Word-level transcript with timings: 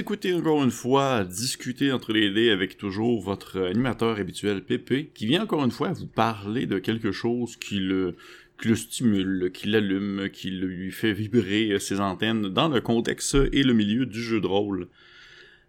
écoutez 0.00 0.32
encore 0.32 0.64
une 0.64 0.70
fois 0.70 1.24
discuter 1.24 1.92
entre 1.92 2.14
les 2.14 2.30
dés 2.30 2.48
avec 2.48 2.78
toujours 2.78 3.20
votre 3.20 3.60
animateur 3.60 4.18
habituel 4.18 4.62
Pépé, 4.62 5.10
qui 5.12 5.26
vient 5.26 5.42
encore 5.42 5.62
une 5.62 5.70
fois 5.70 5.92
vous 5.92 6.06
parler 6.06 6.64
de 6.64 6.78
quelque 6.78 7.12
chose 7.12 7.56
qui 7.56 7.80
le, 7.80 8.16
qui 8.58 8.68
le 8.68 8.76
stimule, 8.76 9.50
qui 9.52 9.68
l'allume, 9.68 10.30
qui 10.32 10.52
lui 10.52 10.90
fait 10.90 11.12
vibrer 11.12 11.78
ses 11.78 12.00
antennes 12.00 12.48
dans 12.48 12.68
le 12.68 12.80
contexte 12.80 13.36
et 13.52 13.62
le 13.62 13.74
milieu 13.74 14.06
du 14.06 14.22
jeu 14.22 14.40
de 14.40 14.46
rôle. 14.46 14.88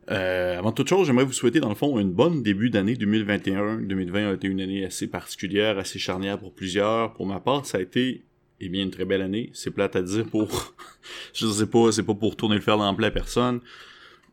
Euh, 0.09 0.57
avant 0.57 0.71
toute 0.71 0.87
chose, 0.87 1.07
j'aimerais 1.07 1.25
vous 1.25 1.33
souhaiter 1.33 1.59
dans 1.59 1.69
le 1.69 1.75
fond 1.75 1.99
une 1.99 2.13
bonne 2.13 2.41
début 2.41 2.69
d'année 2.69 2.95
2021. 2.95 3.81
2020 3.81 4.29
a 4.29 4.33
été 4.33 4.47
une 4.47 4.61
année 4.61 4.85
assez 4.85 5.07
particulière, 5.07 5.77
assez 5.77 5.99
charnière 5.99 6.39
pour 6.39 6.53
plusieurs. 6.53 7.13
Pour 7.15 7.27
ma 7.27 7.41
part, 7.41 7.65
ça 7.65 7.79
a 7.79 7.81
été 7.81 8.23
eh 8.61 8.69
bien 8.69 8.83
une 8.83 8.91
très 8.91 9.03
belle 9.03 9.23
année. 9.23 9.49
C'est 9.51 9.71
plate 9.71 9.97
à 9.97 10.01
dire 10.01 10.25
pour 10.25 10.73
je 11.33 11.47
sais 11.47 11.67
pas, 11.67 11.91
c'est 11.91 12.03
pas 12.03 12.15
pour 12.15 12.37
tourner 12.37 12.55
le 12.55 12.61
fer 12.61 12.77
dans 12.77 12.97
à 12.97 13.11
personne 13.11 13.59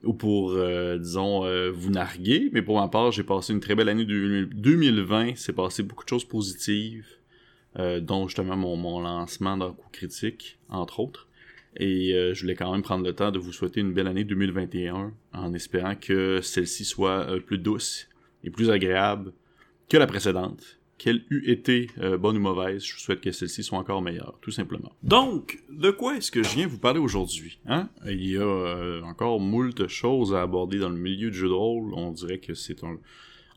ou 0.04 0.12
pour 0.12 0.52
euh, 0.52 0.98
disons 0.98 1.44
euh, 1.44 1.70
vous 1.70 1.90
narguer, 1.90 2.50
mais 2.52 2.62
pour 2.62 2.80
ma 2.80 2.88
part, 2.88 3.10
j'ai 3.10 3.24
passé 3.24 3.52
une 3.52 3.60
très 3.60 3.74
belle 3.74 3.88
année 3.88 4.04
2020, 4.04 5.32
c'est 5.36 5.52
passé 5.52 5.82
beaucoup 5.82 6.04
de 6.04 6.08
choses 6.08 6.24
positives 6.24 7.06
euh, 7.78 8.00
dont 8.00 8.28
justement 8.28 8.56
mon, 8.56 8.76
mon 8.76 9.00
lancement 9.00 9.56
d'un 9.56 9.72
coup 9.72 9.88
critique 9.90 10.58
entre 10.68 11.00
autres. 11.00 11.26
Et 11.80 12.12
je 12.34 12.40
voulais 12.40 12.56
quand 12.56 12.72
même 12.72 12.82
prendre 12.82 13.04
le 13.04 13.12
temps 13.12 13.30
de 13.30 13.38
vous 13.38 13.52
souhaiter 13.52 13.80
une 13.80 13.92
belle 13.92 14.08
année 14.08 14.24
2021 14.24 15.12
en 15.32 15.54
espérant 15.54 15.94
que 15.94 16.40
celle-ci 16.40 16.84
soit 16.84 17.28
plus 17.46 17.58
douce 17.58 18.08
et 18.42 18.50
plus 18.50 18.70
agréable 18.70 19.32
que 19.88 19.96
la 19.96 20.08
précédente 20.08 20.77
qu'elle 20.98 21.24
eût 21.30 21.48
été 21.50 21.88
euh, 21.98 22.18
bonne 22.18 22.36
ou 22.36 22.40
mauvaise, 22.40 22.84
je 22.84 22.98
souhaite 22.98 23.20
que 23.20 23.30
celle-ci 23.30 23.62
soit 23.62 23.78
encore 23.78 24.02
meilleure, 24.02 24.36
tout 24.42 24.50
simplement. 24.50 24.92
Donc, 25.02 25.62
de 25.70 25.90
quoi 25.90 26.16
est-ce 26.16 26.30
que 26.30 26.42
je 26.42 26.54
viens 26.54 26.66
vous 26.66 26.78
parler 26.78 26.98
aujourd'hui 26.98 27.58
hein? 27.66 27.88
Il 28.06 28.24
y 28.24 28.36
a 28.36 28.42
euh, 28.42 29.00
encore 29.02 29.40
moult 29.40 29.86
choses 29.86 30.34
à 30.34 30.42
aborder 30.42 30.78
dans 30.78 30.90
le 30.90 30.98
milieu 30.98 31.30
du 31.30 31.36
jeu 31.36 31.48
de 31.48 31.52
rôle. 31.52 31.94
On 31.94 32.10
dirait 32.10 32.38
que 32.38 32.54
c'est 32.54 32.82
un... 32.84 32.98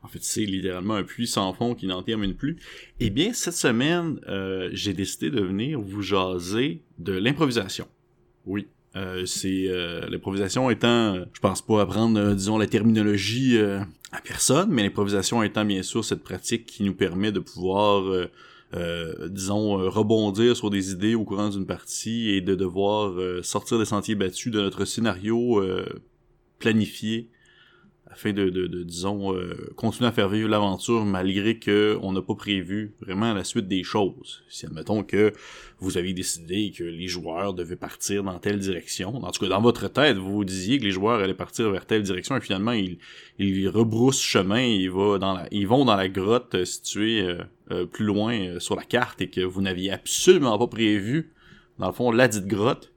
En 0.04 0.08
fait, 0.08 0.24
c'est 0.24 0.46
littéralement 0.46 0.96
un 0.96 1.04
puits 1.04 1.28
sans 1.28 1.54
fond 1.54 1.76
qui 1.76 1.86
n'en 1.86 2.02
termine 2.02 2.34
plus. 2.34 2.58
Eh 3.00 3.12
bien, 3.12 3.34
cette 3.34 3.54
semaine, 3.54 4.20
euh, 4.28 4.70
j'ai 4.74 4.94
décidé 4.94 5.30
de 5.30 5.42
venir 5.42 5.80
vous 5.80 6.02
jaser 6.02 6.82
de 6.98 7.14
l'improvisation. 7.14 7.88
Oui, 8.46 8.68
euh, 8.96 9.26
c'est 9.26 9.68
euh, 9.68 10.08
l'improvisation 10.10 10.70
étant, 10.70 11.16
je 11.34 11.40
pense 11.40 11.62
pas 11.62 11.82
apprendre, 11.82 12.20
euh, 12.20 12.34
disons, 12.34 12.58
la 12.58 12.68
terminologie 12.68 13.58
à 14.12 14.22
personne, 14.22 14.70
mais 14.72 14.84
l'improvisation 14.84 15.44
étant 15.44 15.66
bien 15.66 15.84
sûr 15.84 16.04
cette 16.04 16.24
pratique 16.24 16.66
qui 16.66 16.84
nous 16.84 16.94
permet 16.94 17.32
de 17.32 17.40
pouvoir, 17.40 18.28
disons, 19.30 19.90
rebondir 19.90 20.58
sur 20.58 20.70
des 20.70 20.92
idées 20.92 21.16
au 21.16 21.24
courant 21.24 21.50
d'une 21.50 21.66
partie 21.66 22.32
et 22.32 22.42
de 22.42 22.56
devoir 22.56 23.14
sortir 23.44 23.80
des 23.80 23.86
sentiers 23.86 24.16
battus 24.16 24.52
de 24.52 24.60
notre 24.60 24.84
scénario 24.84 25.64
planifié 26.60 27.30
afin 28.12 28.34
de, 28.34 28.50
de, 28.50 28.68
de 28.68 28.84
disons, 28.84 29.34
euh, 29.34 29.72
continuer 29.78 30.10
à 30.10 30.12
faire 30.12 30.28
vivre 30.28 30.50
l'aventure 30.50 31.06
malgré 31.06 31.58
que 31.58 31.98
on 32.02 32.12
n'a 32.12 32.22
pas 32.22 32.36
prévu 32.36 32.94
vraiment 33.00 33.34
la 33.34 33.46
suite 33.46 33.70
des 33.70 33.84
choses. 33.84 34.44
Si 34.50 34.66
admettons 34.66 35.04
que 35.04 35.32
vous 35.80 35.98
avez 35.98 36.12
décidé 36.14 36.74
que 36.78 36.84
les 36.84 37.08
joueurs 37.08 37.54
devaient 37.54 37.78
partir 37.78 38.24
dans 38.24 38.38
telle 38.38 38.60
direction, 38.60 39.16
en 39.16 39.32
tout 39.32 39.40
cas 39.40 39.50
dans 39.50 39.62
votre 39.62 39.88
tête, 39.88 40.18
vous 40.18 40.34
vous 40.34 40.46
disiez 40.46 40.78
que 40.78 40.84
les 40.84 40.92
joueurs 40.92 41.22
allaient 41.22 41.34
partir 41.34 41.70
vers 41.72 41.86
telle 41.86 42.04
direction 42.04 42.36
et 42.36 42.42
finalement 42.42 42.74
ils, 42.74 42.98
ils 43.40 43.70
rebroussent 43.70 44.22
chemin, 44.22 44.62
ils, 44.62 44.92
vont 44.92 45.18
dans 45.18 45.34
la, 45.34 45.48
ils 45.52 45.68
vont 45.68 45.86
dans 45.86 45.96
la 45.96 46.10
grotte 46.10 46.66
située 46.66 47.22
euh, 47.22 47.42
euh, 47.72 47.86
plus 47.86 48.06
loin 48.06 48.60
sur 48.60 48.76
la 48.76 48.84
carte 48.84 49.22
et 49.22 49.30
que 49.30 49.42
vous 49.42 49.62
n'aviez 49.62 49.92
absolument 49.92 50.58
pas 50.60 50.68
prévu, 50.68 51.32
dans 51.80 51.88
le 51.88 51.94
fond, 51.94 52.12
la 52.12 52.28
dite 52.28 52.46
grotte, 52.46 52.92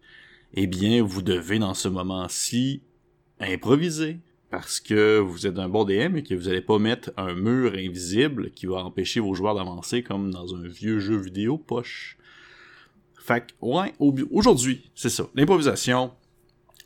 eh 0.54 0.66
bien 0.66 1.04
vous 1.04 1.22
devez 1.22 1.60
dans 1.60 1.74
ce 1.74 1.86
moment-ci 1.86 2.82
improviser 3.38 4.18
parce 4.54 4.78
que 4.78 5.18
vous 5.18 5.48
êtes 5.48 5.58
un 5.58 5.68
bon 5.68 5.84
DM 5.84 6.16
et 6.16 6.22
que 6.22 6.32
vous 6.32 6.44
n'allez 6.44 6.60
pas 6.60 6.78
mettre 6.78 7.10
un 7.16 7.34
mur 7.34 7.72
invisible 7.74 8.52
qui 8.52 8.66
va 8.66 8.84
empêcher 8.84 9.18
vos 9.18 9.34
joueurs 9.34 9.56
d'avancer 9.56 10.04
comme 10.04 10.30
dans 10.30 10.54
un 10.54 10.68
vieux 10.68 11.00
jeu 11.00 11.16
vidéo 11.16 11.58
poche. 11.58 12.16
Fait 13.18 13.40
que, 13.40 13.52
ouais, 13.60 13.92
aujourd'hui, 14.30 14.88
c'est 14.94 15.08
ça. 15.08 15.26
L'improvisation, 15.34 16.12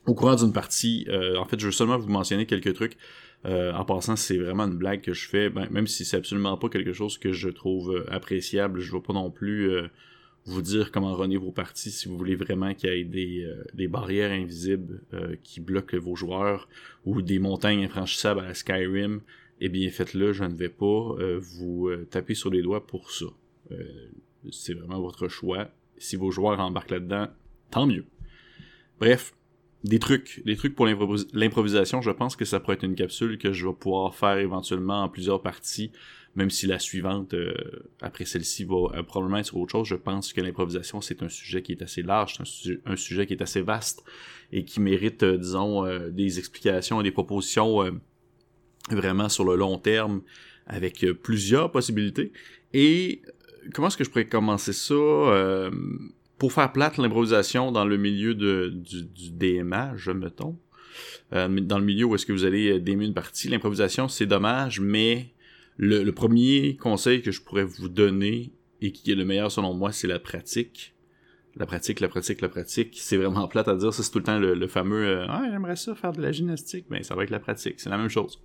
au 0.07 0.15
courant 0.15 0.37
d'une 0.37 0.55
partie, 0.55 1.05
euh, 1.11 1.37
en 1.37 1.45
fait, 1.45 1.61
je 1.61 1.67
veux 1.67 1.73
seulement 1.73 1.99
vous 1.99 2.09
mentionner 2.09 2.47
quelques 2.47 2.73
trucs. 2.73 2.97
Euh, 3.45 3.75
en 3.75 3.85
passant, 3.85 4.17
c'est 4.17 4.39
vraiment 4.39 4.65
une 4.65 4.79
blague 4.79 5.03
que 5.03 5.13
je 5.13 5.29
fais, 5.29 5.51
ben, 5.51 5.69
même 5.71 5.87
si 5.87 6.07
c'est 6.07 6.17
absolument 6.17 6.57
pas 6.57 6.71
quelque 6.71 6.95
chose 6.95 7.19
que 7.19 7.35
je 7.35 7.51
trouve 7.51 7.95
euh, 7.95 8.11
appréciable, 8.11 8.81
je 8.81 8.91
veux 8.93 9.03
pas 9.03 9.13
non 9.13 9.31
plus 9.31 9.71
vous 10.49 10.63
dire 10.63 10.91
comment 10.91 11.15
runner 11.15 11.37
vos 11.37 11.53
parties 11.53 11.91
si 11.91 12.09
vous 12.09 12.17
voulez 12.17 12.35
vraiment 12.35 12.75
qu'il 12.75 12.91
y 12.91 13.01
ait 13.01 13.05
des, 13.05 13.45
euh, 13.45 13.65
des 13.75 13.89
barrières 13.89 14.33
invisibles 14.33 15.03
euh, 15.13 15.37
qui 15.43 15.61
bloquent 15.61 15.99
vos 15.99 16.17
joueurs 16.17 16.69
ou 17.05 17.23
des 17.23 17.39
montagnes 17.39 17.85
infranchissables 17.85 18.41
à 18.41 18.55
Skyrim, 18.55 19.21
eh 19.61 19.69
bien 19.69 19.91
faites-le, 19.91 20.33
je 20.33 20.45
ne 20.45 20.55
vais 20.55 20.69
pas 20.69 20.87
euh, 21.19 21.39
vous 21.41 21.91
taper 22.11 22.35
sur 22.35 22.51
les 22.51 22.63
doigts 22.63 22.87
pour 22.87 23.11
ça. 23.11 23.27
c'est 24.51 24.75
vraiment 24.75 25.01
votre 25.01 25.29
choix. 25.29 25.69
Si 25.99 26.17
vos 26.17 26.31
joueurs 26.31 26.61
embarquent 26.61 26.93
là-dedans, 26.93 27.29
tant 27.71 27.87
mieux. 27.87 28.05
Bref, 29.01 29.35
des 29.85 29.99
trucs, 29.99 30.43
des 30.45 30.57
trucs 30.57 30.75
pour 30.75 30.87
l'improvisation, 30.87 32.01
je 32.01 32.11
pense 32.11 32.37
que 32.37 32.45
ça 32.45 32.61
pourrait 32.61 32.75
être 32.75 32.85
une 32.85 32.95
capsule 32.95 33.39
que 33.39 33.53
je 33.53 33.67
vais 33.67 33.75
pouvoir 33.75 34.15
faire 34.15 34.39
éventuellement 34.39 35.03
en 35.03 35.09
plusieurs 35.09 35.43
parties 35.43 35.91
même 36.35 36.51
si 36.51 36.67
la 36.67 36.79
suivante, 36.79 37.35
euh, 37.35 37.53
après 38.01 38.25
celle-ci, 38.25 38.65
va 38.65 38.77
euh, 38.95 39.03
probablement 39.03 39.39
être 39.39 39.57
autre 39.57 39.73
chose, 39.73 39.89
je 39.89 39.97
pense 39.97 40.33
que 40.33 40.41
l'improvisation, 40.41 41.01
c'est 41.01 41.23
un 41.23 41.29
sujet 41.29 41.63
qui 41.63 41.73
est 41.73 41.83
assez 41.83 42.03
large, 42.03 42.39
c'est 42.45 42.81
un, 42.87 42.97
sujet 42.97 43.27
qui 43.27 43.33
est 43.33 43.43
assez 43.43 43.61
vaste 43.61 44.05
et 44.53 44.65
qui 44.65 44.81
mérite, 44.81 45.23
euh, 45.23 45.37
disons, 45.37 45.85
des 46.11 46.39
explications 46.39 47.01
et 47.01 47.05
des 47.05 47.11
propositions 47.11 47.99
vraiment 48.91 49.29
sur 49.29 49.45
le 49.45 49.57
long 49.57 49.79
terme 49.79 50.23
avec 50.67 51.05
plusieurs 51.23 51.71
possibilités. 51.71 52.33
Et 52.73 53.23
comment 53.75 53.89
est-ce 53.89 53.97
que 53.97 54.05
je 54.05 54.11
pourrais 54.11 54.27
commencer 54.27 54.73
ça 54.73 54.95
pour 56.39 56.53
faire 56.53 56.73
plate 56.73 56.99
l'improvisation 56.99 57.73
dans 57.73 57.85
le 57.85 57.97
milieu 57.97 58.35
de, 58.35 58.73
du, 58.73 59.03
du 59.03 59.31
DMA, 59.31 59.97
je 59.97 60.13
me 60.13 60.31
trompe. 60.31 60.61
dans 61.33 61.79
le 61.79 61.85
milieu 61.85 62.05
où 62.05 62.15
est-ce 62.15 62.27
que 62.27 62.33
vous 62.33 62.45
allez 62.45 62.79
démer 62.81 63.07
une 63.07 63.15
partie, 63.15 63.49
l'improvisation 63.49 64.09
c'est 64.09 64.27
dommage, 64.27 64.81
mais 64.81 65.33
le, 65.79 66.11
premier 66.11 66.77
conseil 66.77 67.23
que 67.23 67.31
je 67.31 67.41
pourrais 67.41 67.65
vous 67.65 67.89
donner 67.89 68.53
et 68.81 68.93
qui 68.93 69.13
est 69.13 69.15
le 69.15 69.25
meilleur 69.25 69.51
selon 69.51 69.75
moi, 69.75 69.93
c'est 69.93 70.09
la 70.09 70.19
pratique. 70.19 70.95
La 71.57 71.67
pratique, 71.67 72.01
la 72.01 72.09
pratique, 72.09 72.41
la 72.41 72.49
pratique. 72.49 72.97
C'est 73.01 73.17
vraiment 73.17 73.49
plate 73.49 73.69
à 73.69 73.77
dire. 73.77 73.93
Ça, 73.93 74.03
c'est 74.03 74.11
tout 74.11 74.19
le 74.19 74.25
temps 74.25 74.39
le, 74.39 74.67
fameux 74.67 75.07
euh, 75.07 75.27
Ah, 75.29 75.45
j'aimerais 75.51 75.77
ça 75.77 75.95
faire 75.95 76.13
de 76.13 76.21
la 76.21 76.33
gymnastique. 76.33 76.87
Ben, 76.91 77.03
ça 77.03 77.15
va 77.15 77.25
être 77.25 77.31
la 77.31 77.41
pratique. 77.41 77.75
C'est 77.79 77.91
la 77.91 77.99
même 77.99 78.09
chose. 78.09 78.41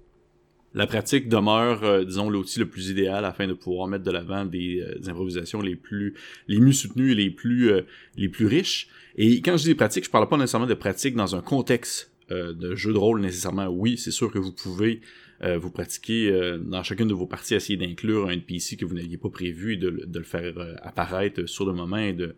La 0.76 0.88
pratique 0.88 1.30
demeure, 1.30 1.84
euh, 1.84 2.04
disons, 2.04 2.30
l'outil 2.30 2.60
le 2.60 2.68
plus 2.68 2.90
idéal 2.90 3.26
afin 3.26 3.48
de 3.48 3.54
pouvoir 3.54 3.88
mettre 3.88 4.04
de 4.04 4.12
l'avant 4.12 4.46
des, 4.46 4.82
euh, 4.82 5.10
improvisations 5.10 5.62
les 5.62 5.76
plus 5.76 6.16
les 6.48 6.60
mieux 6.60 6.72
soutenues 6.72 7.12
et 7.12 7.16
les 7.16 7.30
plus 7.30 7.72
les 8.16 8.30
plus 8.30 8.48
riches. 8.48 8.88
Et 9.16 9.42
quand 9.42 9.58
je 9.58 9.64
dis 9.64 9.76
pratique, 9.76 10.06
je 10.06 10.10
parle 10.10 10.28
pas 10.28 10.38
nécessairement 10.38 10.68
de 10.68 10.74
pratique 10.74 11.16
dans 11.16 11.36
un 11.36 11.42
contexte 11.42 12.12
de 12.32 12.74
jeu 12.74 12.94
de 12.94 12.98
rôle 12.98 13.22
nécessairement. 13.22 13.68
Oui, 13.68 14.00
c'est 14.00 14.10
sûr 14.10 14.32
que 14.32 14.40
vous 14.40 14.52
pouvez 14.52 15.02
euh, 15.44 15.58
vous 15.58 15.72
pratiquez 15.72 16.32
euh, 16.32 16.58
dans 16.58 16.84
chacune 16.84 17.08
de 17.08 17.14
vos 17.14 17.28
parties, 17.28 17.56
essayer 17.56 17.78
d'inclure 17.78 18.28
un 18.28 18.32
NPC 18.32 18.78
que 18.78 18.86
vous 18.86 18.96
n'aviez 18.96 19.18
pas 19.18 19.30
prévu 19.30 19.74
et 19.74 19.78
de, 19.78 19.90
le 19.90 20.24
faire 20.24 20.58
euh, 20.58 20.76
apparaître 20.82 21.46
sur 21.48 21.66
le 21.66 21.74
moment 21.74 21.98
et 21.98 22.14
de, 22.14 22.36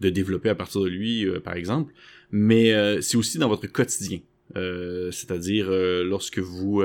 développer 0.00 0.48
à 0.48 0.54
partir 0.54 0.80
de 0.82 0.88
lui, 0.88 1.26
par 1.42 1.54
exemple. 1.54 1.92
Mais 2.30 2.72
c'est 3.02 3.16
aussi 3.16 3.36
dans 3.36 3.48
votre 3.48 3.66
quotidien. 3.66 4.20
C'est-à-dire 4.54 5.68
lorsque 6.04 6.38
vous... 6.38 6.84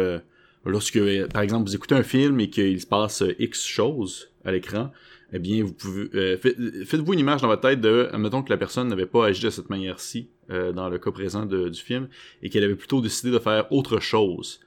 lorsque, 0.66 1.00
par 1.28 1.44
exemple, 1.44 1.70
vous 1.70 1.76
écoutez 1.76 1.94
un 1.94 2.02
film 2.02 2.40
et 2.40 2.50
qu'il 2.50 2.82
se 2.82 2.88
passe 2.88 3.24
X 3.38 3.68
choses 3.68 4.32
à 4.44 4.52
l'écran, 4.52 4.92
eh 5.32 5.38
bien, 5.38 5.64
vous 5.64 5.74
pouvez 5.74 6.38
faites-vous 6.38 7.14
une 7.14 7.20
image 7.20 7.44
dans 7.44 7.50
votre 7.50 7.62
tête 7.62 7.82
de, 7.82 8.10
admettons 8.12 8.42
que 8.42 8.50
la 8.50 8.58
personne 8.58 8.88
n'avait 8.88 9.06
pas 9.06 9.28
agi 9.28 9.44
de 9.44 9.52
cette 9.52 9.70
manière-ci 9.70 10.30
dans 10.50 10.90
le 10.90 10.98
cas 10.98 11.12
présent 11.12 11.46
du 11.46 11.80
film 11.80 12.08
et 12.42 12.50
qu'elle 12.50 12.64
avait 12.64 12.76
plutôt 12.76 13.00
décidé 13.00 13.30
de 13.30 13.38
faire 13.38 13.72
autre 13.72 14.00
chose. 14.00 14.60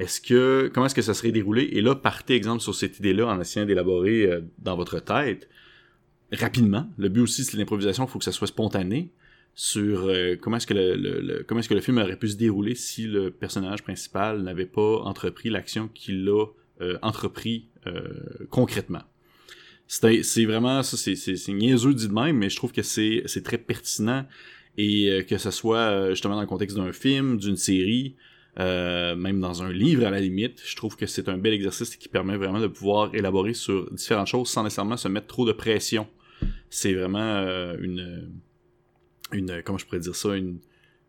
Est-ce 0.00 0.22
que 0.22 0.70
comment 0.72 0.86
est-ce 0.86 0.94
que 0.94 1.02
ça 1.02 1.12
serait 1.12 1.30
déroulé? 1.30 1.68
Et 1.72 1.82
là, 1.82 1.94
partez 1.94 2.34
exemple 2.34 2.62
sur 2.62 2.74
cette 2.74 2.98
idée-là 2.98 3.26
en 3.26 3.38
essayant 3.38 3.66
d'élaborer 3.66 4.24
euh, 4.24 4.40
dans 4.58 4.74
votre 4.74 4.98
tête 4.98 5.46
rapidement. 6.32 6.88
Le 6.96 7.10
but 7.10 7.20
aussi, 7.20 7.44
c'est 7.44 7.58
l'improvisation, 7.58 8.06
il 8.06 8.10
faut 8.10 8.18
que 8.18 8.24
ça 8.24 8.32
soit 8.32 8.46
spontané 8.46 9.10
sur 9.54 10.06
euh, 10.06 10.36
comment 10.40 10.56
est-ce 10.56 10.66
que 10.66 10.72
le, 10.72 11.44
comment 11.46 11.60
est-ce 11.60 11.68
que 11.68 11.74
le 11.74 11.82
film 11.82 11.98
aurait 11.98 12.16
pu 12.16 12.28
se 12.28 12.36
dérouler 12.36 12.74
si 12.74 13.06
le 13.06 13.30
personnage 13.30 13.82
principal 13.82 14.42
n'avait 14.42 14.64
pas 14.64 15.00
entrepris 15.02 15.50
l'action 15.50 15.88
qu'il 15.88 16.26
a 16.30 16.46
euh, 16.80 16.98
entrepris 17.02 17.66
concrètement. 18.48 19.02
C'est 19.86 20.44
vraiment 20.44 20.82
ça, 20.82 20.96
c'est 20.96 21.52
niaiseux 21.52 21.92
dit 21.92 22.08
de 22.08 22.12
même, 22.12 22.36
mais 22.36 22.48
je 22.48 22.56
trouve 22.56 22.72
que 22.72 22.82
c'est 22.82 23.42
très 23.44 23.58
pertinent 23.58 24.26
et 24.78 25.24
que 25.28 25.36
ce 25.36 25.50
soit 25.50 26.10
justement 26.10 26.36
dans 26.36 26.42
le 26.42 26.46
contexte 26.46 26.76
d'un 26.76 26.92
film, 26.92 27.38
d'une 27.38 27.56
série, 27.56 28.14
euh, 28.58 29.14
même 29.14 29.40
dans 29.40 29.62
un 29.62 29.72
livre 29.72 30.06
à 30.06 30.10
la 30.10 30.20
limite. 30.20 30.60
Je 30.64 30.74
trouve 30.76 30.96
que 30.96 31.06
c'est 31.06 31.28
un 31.28 31.38
bel 31.38 31.52
exercice 31.52 31.96
qui 31.96 32.08
permet 32.08 32.36
vraiment 32.36 32.60
de 32.60 32.66
pouvoir 32.66 33.14
élaborer 33.14 33.54
sur 33.54 33.90
différentes 33.92 34.26
choses 34.26 34.48
sans 34.48 34.64
nécessairement 34.64 34.96
se 34.96 35.08
mettre 35.08 35.28
trop 35.28 35.46
de 35.46 35.52
pression. 35.52 36.08
C'est 36.68 36.94
vraiment 36.94 37.18
euh, 37.20 37.76
une, 37.80 38.30
une, 39.32 39.62
comment 39.64 39.78
je 39.78 39.86
pourrais 39.86 40.00
dire 40.00 40.16
ça, 40.16 40.34
une, 40.34 40.58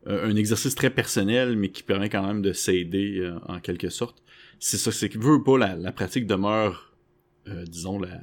un 0.05 0.35
exercice 0.35 0.75
très 0.75 0.89
personnel, 0.89 1.55
mais 1.57 1.69
qui 1.69 1.83
permet 1.83 2.09
quand 2.09 2.25
même 2.25 2.41
de 2.41 2.53
s'aider 2.53 3.31
en 3.47 3.59
quelque 3.59 3.89
sorte. 3.89 4.21
C'est 4.59 4.77
ça, 4.77 4.91
c'est 4.91 5.09
que 5.09 5.19
veut 5.19 5.43
pas 5.43 5.57
la, 5.57 5.91
pratique 5.91 6.25
demeure, 6.25 6.93
disons, 7.67 7.99
la, 7.99 8.19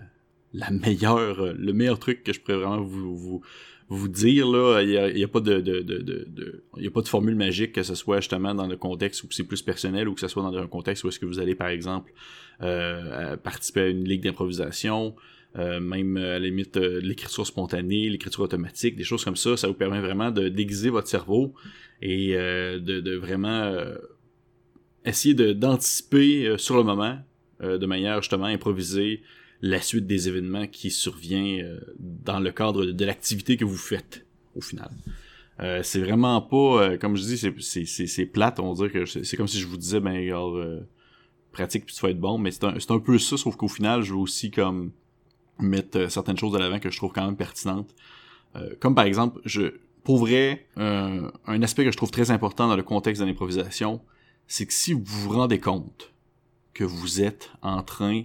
la 0.53 0.71
meilleure, 0.71 1.55
le 1.55 1.73
meilleur 1.73 1.99
truc 2.01 2.25
que 2.25 2.33
je 2.33 2.41
pourrais 2.41 2.59
vraiment 2.59 2.81
vous, 2.81 3.17
vous, 3.17 3.43
vous 3.89 4.09
dire 4.09 4.47
là, 4.51 4.83
il 4.83 4.91
y 4.91 4.99
a, 4.99 5.11
y 5.11 5.25
a, 5.25 5.29
pas 5.29 5.41
de, 5.41 5.61
de, 5.61 5.81
de, 5.81 5.99
de, 5.99 6.63
y 6.77 6.87
a 6.87 6.91
pas 6.91 7.01
de 7.01 7.09
formule 7.09 7.37
magique 7.37 7.73
que 7.73 7.83
ce 7.83 7.95
soit 7.95 8.21
justement 8.21 8.55
dans 8.55 8.67
le 8.67 8.77
contexte 8.77 9.23
où 9.23 9.29
c'est 9.31 9.45
plus 9.45 9.63
personnel 9.63 10.09
ou 10.09 10.15
que 10.15 10.21
ce 10.21 10.29
soit 10.29 10.43
dans 10.43 10.57
un 10.57 10.67
contexte 10.67 11.05
où 11.05 11.09
est-ce 11.09 11.19
que 11.19 11.25
vous 11.25 11.39
allez 11.39 11.55
par 11.55 11.69
exemple 11.69 12.13
euh, 12.61 13.37
participer 13.37 13.81
à 13.81 13.87
une 13.89 14.05
ligue 14.05 14.23
d'improvisation, 14.23 15.15
euh, 15.57 15.81
même 15.81 16.17
à 16.19 16.21
la 16.21 16.39
limite 16.41 16.77
euh, 16.77 17.01
l'écriture 17.01 17.47
spontanée, 17.47 18.11
l'écriture 18.11 18.43
automatique, 18.43 18.97
des 18.97 19.05
choses 19.05 19.25
comme 19.25 19.37
ça, 19.37 19.57
ça 19.57 19.67
vous 19.67 19.75
permet 19.75 20.01
vraiment 20.01 20.31
de 20.31 20.49
déguiser 20.49 20.91
votre 20.91 21.09
cerveau 21.09 21.55
et 22.03 22.37
euh, 22.37 22.79
de, 22.79 23.01
de, 23.01 23.17
vraiment 23.17 23.75
essayer 25.05 25.35
d'anticiper 25.55 26.57
sur 26.59 26.77
le 26.77 26.83
moment 26.83 27.19
de 27.61 27.87
manière 27.87 28.21
justement 28.21 28.45
improvisée 28.45 29.23
la 29.61 29.81
suite 29.81 30.07
des 30.07 30.29
événements 30.29 30.67
qui 30.67 30.91
survient 30.91 31.63
euh, 31.63 31.81
dans 31.99 32.39
le 32.39 32.53
cadre 32.53 32.85
de, 32.85 33.05
l'activité 33.05 33.57
que 33.57 33.65
vous 33.65 33.77
faites 33.77 34.25
au 34.55 34.61
final. 34.61 34.91
Euh, 35.61 35.83
c'est 35.83 36.01
vraiment 36.01 36.41
pas, 36.41 36.57
euh, 36.57 36.99
comme 36.99 37.17
je 37.17 37.23
dis, 37.23 38.07
c'est, 38.07 38.27
plate, 38.27 38.61
on 38.61 38.73
dire 38.75 38.93
que 38.93 39.05
c'est, 39.05 39.37
comme 39.37 39.49
si 39.49 39.59
je 39.59 39.67
vous 39.67 39.77
disais, 39.77 39.99
ben, 40.01 40.17
regarde, 40.17 40.87
pratique 41.51 41.87
puis 41.87 41.95
tu 41.95 42.01
vas 42.03 42.11
être 42.11 42.21
bon, 42.21 42.39
mais 42.39 42.53
c'est 42.53 42.65
un, 42.65 42.75
un 42.77 42.99
peu 43.01 43.19
ça, 43.19 43.37
sauf 43.37 43.57
qu'au 43.57 43.69
final, 43.69 44.03
je 44.03 44.13
veux 44.13 44.21
aussi 44.21 44.51
comme 44.51 44.93
mettre 45.59 46.09
certaines 46.09 46.39
choses 46.39 46.55
à 46.55 46.61
l'avant 46.61 46.79
que 46.79 46.91
je 46.91 46.97
trouve 46.97 47.13
quand 47.13 47.25
même 47.25 47.37
pertinentes. 47.37 47.93
comme 48.79 48.95
par 48.95 49.07
exemple, 49.07 49.41
je, 49.45 49.73
pour 50.05 50.19
vrai, 50.19 50.69
un 50.77 51.63
aspect 51.63 51.85
que 51.85 51.91
je 51.91 51.97
trouve 51.97 52.13
très 52.13 52.31
important 52.31 52.69
dans 52.69 52.77
le 52.77 52.85
contexte 52.85 53.21
de 53.21 53.27
l'improvisation, 53.27 54.01
c'est 54.47 54.67
que 54.67 54.73
si 54.73 54.93
vous 54.93 55.03
vous 55.05 55.31
rendez 55.31 55.59
compte 55.59 56.13
que 56.75 56.85
vous 56.85 57.21
êtes 57.21 57.51
en 57.61 57.83
train 57.83 58.23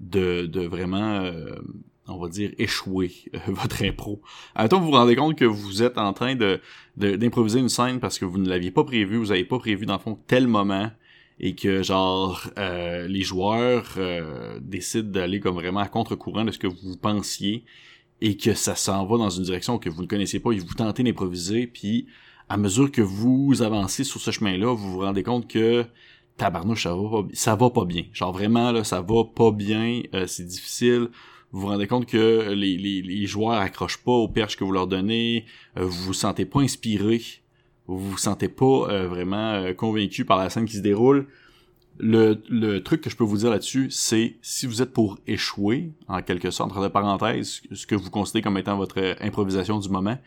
de, 0.00 0.66
vraiment, 0.66 1.20
euh, 1.22 1.56
on 2.06 2.18
va 2.18 2.28
dire, 2.28 2.52
échouer 2.58 3.12
euh, 3.34 3.38
votre 3.48 3.82
impro. 3.84 4.20
Attends, 4.54 4.80
vous 4.80 4.86
vous 4.86 4.92
rendez 4.92 5.16
compte 5.16 5.36
que 5.36 5.44
vous 5.44 5.82
êtes 5.82 5.98
en 5.98 6.12
train 6.12 6.34
de 6.34 6.60
d'improviser 6.96 7.60
une 7.60 7.68
scène 7.68 8.00
parce 8.00 8.18
que 8.18 8.24
vous 8.24 8.38
ne 8.38 8.48
l'aviez 8.48 8.70
pas 8.70 8.84
prévu, 8.84 9.16
vous 9.18 9.26
n'avez 9.26 9.44
pas 9.44 9.58
prévu 9.58 9.84
dans 9.84 9.94
le 9.94 10.00
fond 10.00 10.18
tel 10.26 10.46
moment 10.46 10.90
et 11.38 11.54
que 11.54 11.82
genre 11.82 12.48
euh, 12.56 13.06
les 13.06 13.20
joueurs 13.20 13.98
décident 14.62 15.10
d'aller 15.10 15.40
comme 15.40 15.56
vraiment 15.56 15.80
à 15.80 15.88
contre-courant 15.88 16.46
de 16.46 16.52
ce 16.52 16.58
que 16.58 16.66
vous 16.66 16.96
pensiez 16.96 17.64
et 18.22 18.38
que 18.38 18.54
ça 18.54 18.74
s'en 18.74 19.04
va 19.04 19.18
dans 19.18 19.28
une 19.28 19.42
direction 19.42 19.78
que 19.78 19.90
vous 19.90 20.00
ne 20.00 20.06
connaissez 20.06 20.40
pas 20.40 20.52
et 20.52 20.58
vous 20.58 20.72
tentez 20.72 21.02
d'improviser 21.02 21.66
puis 21.66 22.06
à 22.48 22.56
mesure 22.56 22.90
que 22.90 23.02
vous 23.02 23.60
avancez 23.62 24.04
sur 24.04 24.20
ce 24.20 24.30
chemin-là, 24.30 24.72
vous 24.72 24.92
vous 24.92 25.00
rendez 25.00 25.22
compte 25.22 25.48
que 25.48 25.84
tabarnouche, 26.36 26.84
ça 26.84 26.94
va 26.94 27.08
pas, 27.10 27.28
ça 27.32 27.56
va 27.56 27.70
pas 27.70 27.84
bien. 27.84 28.04
Genre 28.12 28.32
vraiment, 28.32 28.72
là, 28.72 28.84
ça 28.84 29.00
va 29.00 29.24
pas 29.24 29.50
bien, 29.50 30.02
euh, 30.14 30.26
c'est 30.26 30.44
difficile. 30.46 31.08
Vous 31.52 31.60
vous 31.60 31.66
rendez 31.68 31.86
compte 31.86 32.06
que 32.06 32.52
les, 32.52 32.76
les, 32.76 33.02
les, 33.02 33.26
joueurs 33.26 33.58
accrochent 33.58 34.02
pas 34.02 34.12
aux 34.12 34.28
perches 34.28 34.56
que 34.56 34.64
vous 34.64 34.72
leur 34.72 34.86
donnez, 34.86 35.46
euh, 35.78 35.84
vous 35.84 36.04
vous 36.04 36.12
sentez 36.12 36.44
pas 36.44 36.60
inspiré, 36.60 37.22
vous 37.86 37.98
vous 37.98 38.18
sentez 38.18 38.48
pas 38.48 38.88
euh, 38.90 39.08
vraiment 39.08 39.72
convaincu 39.74 40.24
par 40.24 40.38
la 40.38 40.50
scène 40.50 40.66
qui 40.66 40.76
se 40.76 40.82
déroule. 40.82 41.26
Le, 41.98 42.42
le 42.50 42.80
truc 42.82 43.00
que 43.00 43.08
je 43.08 43.16
peux 43.16 43.24
vous 43.24 43.38
dire 43.38 43.50
là-dessus, 43.50 43.90
c'est 43.90 44.36
si 44.42 44.66
vous 44.66 44.82
êtes 44.82 44.92
pour 44.92 45.18
échouer, 45.26 45.92
en 46.08 46.20
quelque 46.20 46.50
sorte, 46.50 46.72
entre 46.72 46.88
parenthèses, 46.88 47.62
ce 47.72 47.86
que 47.86 47.94
vous 47.94 48.10
considérez 48.10 48.42
comme 48.42 48.58
étant 48.58 48.76
votre 48.76 49.16
improvisation 49.22 49.78
du 49.78 49.88
moment, 49.88 50.18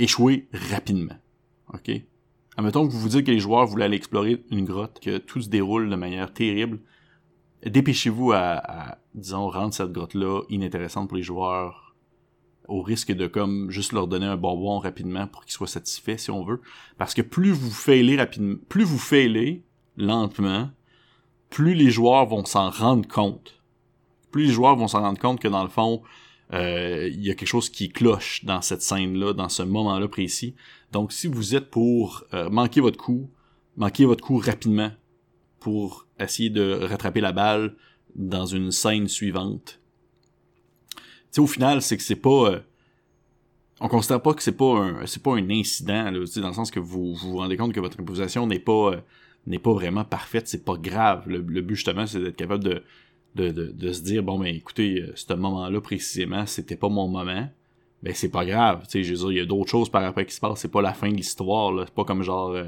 échouez 0.00 0.48
rapidement. 0.70 1.14
Admettons 2.56 2.86
que 2.86 2.92
vous 2.92 2.98
vous 2.98 3.08
dites 3.08 3.26
que 3.26 3.30
les 3.30 3.38
joueurs 3.38 3.66
voulaient 3.66 3.86
aller 3.86 3.96
explorer 3.96 4.44
une 4.50 4.64
grotte, 4.64 5.00
que 5.00 5.18
tout 5.18 5.40
se 5.40 5.48
déroule 5.48 5.88
de 5.88 5.96
manière 5.96 6.32
terrible. 6.32 6.80
Dépêchez-vous 7.64 8.32
à, 8.32 8.98
disons, 9.14 9.48
rendre 9.48 9.72
cette 9.72 9.92
grotte-là 9.92 10.42
inintéressante 10.50 11.08
pour 11.08 11.16
les 11.16 11.22
joueurs, 11.22 11.94
au 12.68 12.82
risque 12.82 13.12
de 13.12 13.26
comme 13.26 13.70
juste 13.70 13.92
leur 13.92 14.06
donner 14.06 14.26
un 14.26 14.36
bonbon 14.36 14.78
rapidement 14.78 15.26
pour 15.26 15.44
qu'ils 15.44 15.52
soient 15.52 15.66
satisfaits, 15.66 16.18
si 16.18 16.30
on 16.30 16.44
veut. 16.44 16.60
Parce 16.98 17.14
que 17.14 17.22
plus 17.22 17.52
vous 17.52 17.70
failez 17.70 18.16
rapidement, 18.16 18.56
plus 18.68 18.84
vous 18.84 18.98
failez 18.98 19.64
lentement, 19.96 20.70
plus 21.50 21.74
les 21.74 21.90
joueurs 21.90 22.26
vont 22.26 22.44
s'en 22.44 22.70
rendre 22.70 23.06
compte. 23.08 23.62
Plus 24.30 24.46
les 24.46 24.52
joueurs 24.52 24.76
vont 24.76 24.88
s'en 24.88 25.00
rendre 25.00 25.18
compte 25.18 25.40
que 25.40 25.48
dans 25.48 25.62
le 25.62 25.68
fond, 25.68 26.02
euh, 26.52 27.08
il 27.10 27.24
y 27.24 27.30
a 27.30 27.34
quelque 27.34 27.48
chose 27.48 27.70
qui 27.70 27.88
cloche 27.88 28.44
dans 28.44 28.60
cette 28.60 28.82
scène-là, 28.82 29.32
dans 29.32 29.48
ce 29.48 29.62
moment-là 29.62 30.08
précis. 30.08 30.54
Donc, 30.90 31.12
si 31.12 31.26
vous 31.26 31.54
êtes 31.54 31.70
pour 31.70 32.24
euh, 32.34 32.50
manquer 32.50 32.80
votre 32.80 32.98
coup, 32.98 33.30
manquer 33.76 34.04
votre 34.04 34.22
coup 34.22 34.36
rapidement 34.36 34.90
pour 35.60 36.06
essayer 36.18 36.50
de 36.50 36.72
rattraper 36.82 37.20
la 37.20 37.32
balle 37.32 37.74
dans 38.14 38.44
une 38.44 38.70
scène 38.70 39.08
suivante. 39.08 39.80
Tu 40.94 41.00
sais, 41.30 41.40
au 41.40 41.46
final, 41.46 41.80
c'est 41.80 41.96
que 41.96 42.02
c'est 42.02 42.16
pas... 42.16 42.50
Euh, 42.50 42.60
on 43.80 43.88
considère 43.88 44.22
pas 44.22 44.32
que 44.32 44.42
c'est 44.42 44.56
pas 44.56 44.78
un 44.78 45.06
c'est 45.06 45.22
pas 45.22 45.34
un 45.34 45.50
incident 45.50 46.04
là, 46.04 46.12
dans 46.12 46.48
le 46.48 46.54
sens 46.54 46.70
que 46.70 46.78
vous, 46.78 47.14
vous 47.14 47.38
rendez 47.38 47.56
compte 47.56 47.72
que 47.72 47.80
votre 47.80 47.98
improvisation 47.98 48.46
n'est 48.46 48.60
pas 48.60 48.92
n'est 49.48 49.58
pas 49.58 49.72
vraiment 49.72 50.04
parfaite, 50.04 50.46
c'est 50.46 50.64
pas 50.64 50.76
grave. 50.76 51.24
Le, 51.26 51.38
le 51.38 51.62
but 51.62 51.74
justement, 51.74 52.06
c'est 52.06 52.20
d'être 52.20 52.36
capable 52.36 52.62
de 52.62 52.84
de, 53.34 53.50
de, 53.50 53.66
de, 53.72 53.92
se 53.92 54.02
dire 54.02 54.22
bon 54.22 54.38
ben 54.38 54.54
écoutez, 54.54 55.00
euh, 55.00 55.12
ce 55.14 55.32
moment-là 55.32 55.80
précisément, 55.80 56.46
c'était 56.46 56.76
pas 56.76 56.88
mon 56.88 57.08
moment. 57.08 57.48
Ben 58.02 58.12
c'est 58.14 58.30
pas 58.30 58.44
grave, 58.44 58.86
tu 58.90 59.04
sais, 59.04 59.14
il 59.30 59.36
y 59.36 59.40
a 59.40 59.44
d'autres 59.44 59.70
choses 59.70 59.88
par 59.88 60.02
après 60.04 60.26
qui 60.26 60.34
se 60.34 60.40
passent, 60.40 60.58
c'est 60.58 60.70
pas 60.70 60.82
la 60.82 60.92
fin 60.92 61.08
de 61.08 61.16
l'histoire, 61.16 61.72
là. 61.72 61.84
C'est 61.86 61.94
pas 61.94 62.04
comme 62.04 62.22
genre 62.22 62.50
euh, 62.50 62.64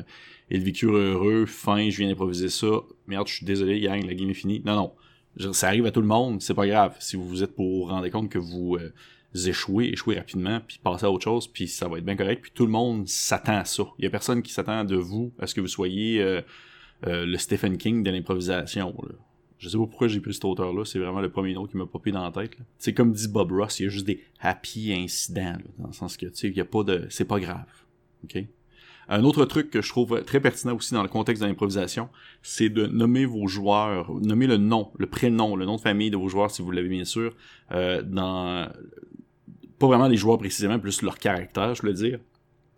il 0.51 0.73
heureux, 0.85 1.47
fin, 1.47 1.89
je 1.91 1.99
viens 1.99 2.09
d'improviser 2.09 2.49
ça, 2.49 2.83
merde, 3.07 3.27
je 3.27 3.35
suis 3.35 3.47
désolé, 3.47 3.81
gang, 3.81 4.05
la 4.05 4.15
game 4.15 4.31
est 4.31 4.35
finie. 4.35 4.63
Non, 4.65 4.93
non. 5.39 5.53
ça 5.53 5.69
arrive 5.69 5.87
à 5.87 5.91
tout 5.91 6.01
le 6.01 6.07
monde, 6.07 6.41
c'est 6.43 6.55
pas 6.55 6.67
grave. 6.67 6.95
Si 7.01 7.17
vous 7.17 7.43
êtes 7.43 7.55
pour 7.55 7.67
vous 7.67 7.85
rendre 7.85 8.09
compte 8.11 8.29
que 8.29 8.39
vous, 8.39 8.77
euh, 8.77 8.93
échouez, 9.35 9.89
échouez 9.89 10.17
rapidement, 10.17 10.61
puis 10.67 10.79
passez 10.83 11.07
à 11.07 11.11
autre 11.11 11.25
chose, 11.25 11.49
puis 11.49 11.67
ça 11.67 11.89
va 11.89 11.99
être 11.99 12.05
bien 12.05 12.17
correct, 12.17 12.43
puis 12.43 12.53
tout 12.55 12.67
le 12.67 12.73
monde 12.73 13.09
s'attend 13.09 13.59
à 13.59 13.65
ça. 13.65 13.85
Il 13.99 14.05
y 14.05 14.07
a 14.07 14.11
personne 14.11 14.43
qui 14.43 14.53
s'attend 14.53 14.85
de 14.85 14.97
vous 14.97 15.33
à 15.41 15.47
ce 15.47 15.55
que 15.55 15.61
vous 15.61 15.69
soyez 15.69 16.23
euh, 16.23 16.43
le 17.03 17.37
Stephen 17.39 17.77
King 17.77 18.03
de 18.03 18.11
l'improvisation. 18.11 18.95
Je 19.65 19.71
sais 19.71 19.79
pas 19.79 19.87
pourquoi 19.87 20.09
j'ai 20.09 20.21
pris 20.21 20.35
cet 20.35 20.45
auteur-là, 20.45 20.85
c'est 20.85 20.99
vraiment 20.99 21.23
le 21.23 21.31
premier 21.31 21.55
nom 21.55 21.67
qui 21.67 21.79
m'a 21.79 21.87
popé 21.87 22.13
dans 22.13 22.23
la 22.23 22.31
tête. 22.31 22.55
C'est 22.77 22.93
comme 22.93 23.13
dit 23.13 23.29
Bob 23.29 23.51
Ross, 23.51 23.81
il 23.81 23.85
y 23.85 23.87
a 23.87 23.89
juste 23.89 24.05
des 24.05 24.23
happy 24.39 24.93
incidents, 24.93 25.57
dans 25.79 25.87
le 25.87 25.95
sens 25.95 26.19
que, 26.19 26.27
tu 26.27 26.35
sais, 26.35 26.49
il 26.49 26.55
y 26.55 26.61
a 26.61 26.67
pas 26.67 26.83
de... 26.83 27.07
c'est 27.09 27.25
pas 27.25 27.41
grave. 27.41 27.65
OK? 28.25 28.45
Un 29.09 29.25
autre 29.25 29.47
truc 29.47 29.71
que 29.71 29.81
je 29.81 29.89
trouve 29.89 30.23
très 30.25 30.39
pertinent 30.39 30.77
aussi 30.77 30.93
dans 30.93 31.03
le 31.03 31.09
contexte 31.09 31.43
de 31.43 31.49
l'improvisation, 31.49 32.11
c'est 32.43 32.69
de 32.69 32.85
nommer 32.85 33.25
vos 33.25 33.47
joueurs, 33.47 34.13
nommer 34.21 34.47
le 34.47 34.59
nom, 34.59 34.91
le 34.99 35.07
prénom, 35.07 35.57
le 35.57 35.65
nom 35.65 35.77
de 35.77 35.81
famille 35.81 36.11
de 36.11 36.19
vos 36.19 36.29
joueurs, 36.29 36.51
si 36.51 36.61
vous 36.61 36.71
l'avez 36.71 36.91
bien 36.91 37.07
sûr, 37.07 37.35
euh, 37.73 38.03
dans... 38.03 38.71
Pas 39.79 39.87
vraiment 39.87 40.09
les 40.09 40.19
joueurs 40.19 40.37
précisément, 40.37 40.79
plus 40.79 41.01
leur 41.01 41.17
caractère, 41.17 41.75
je 41.75 41.87
veux 41.87 41.95
dire, 41.95 42.19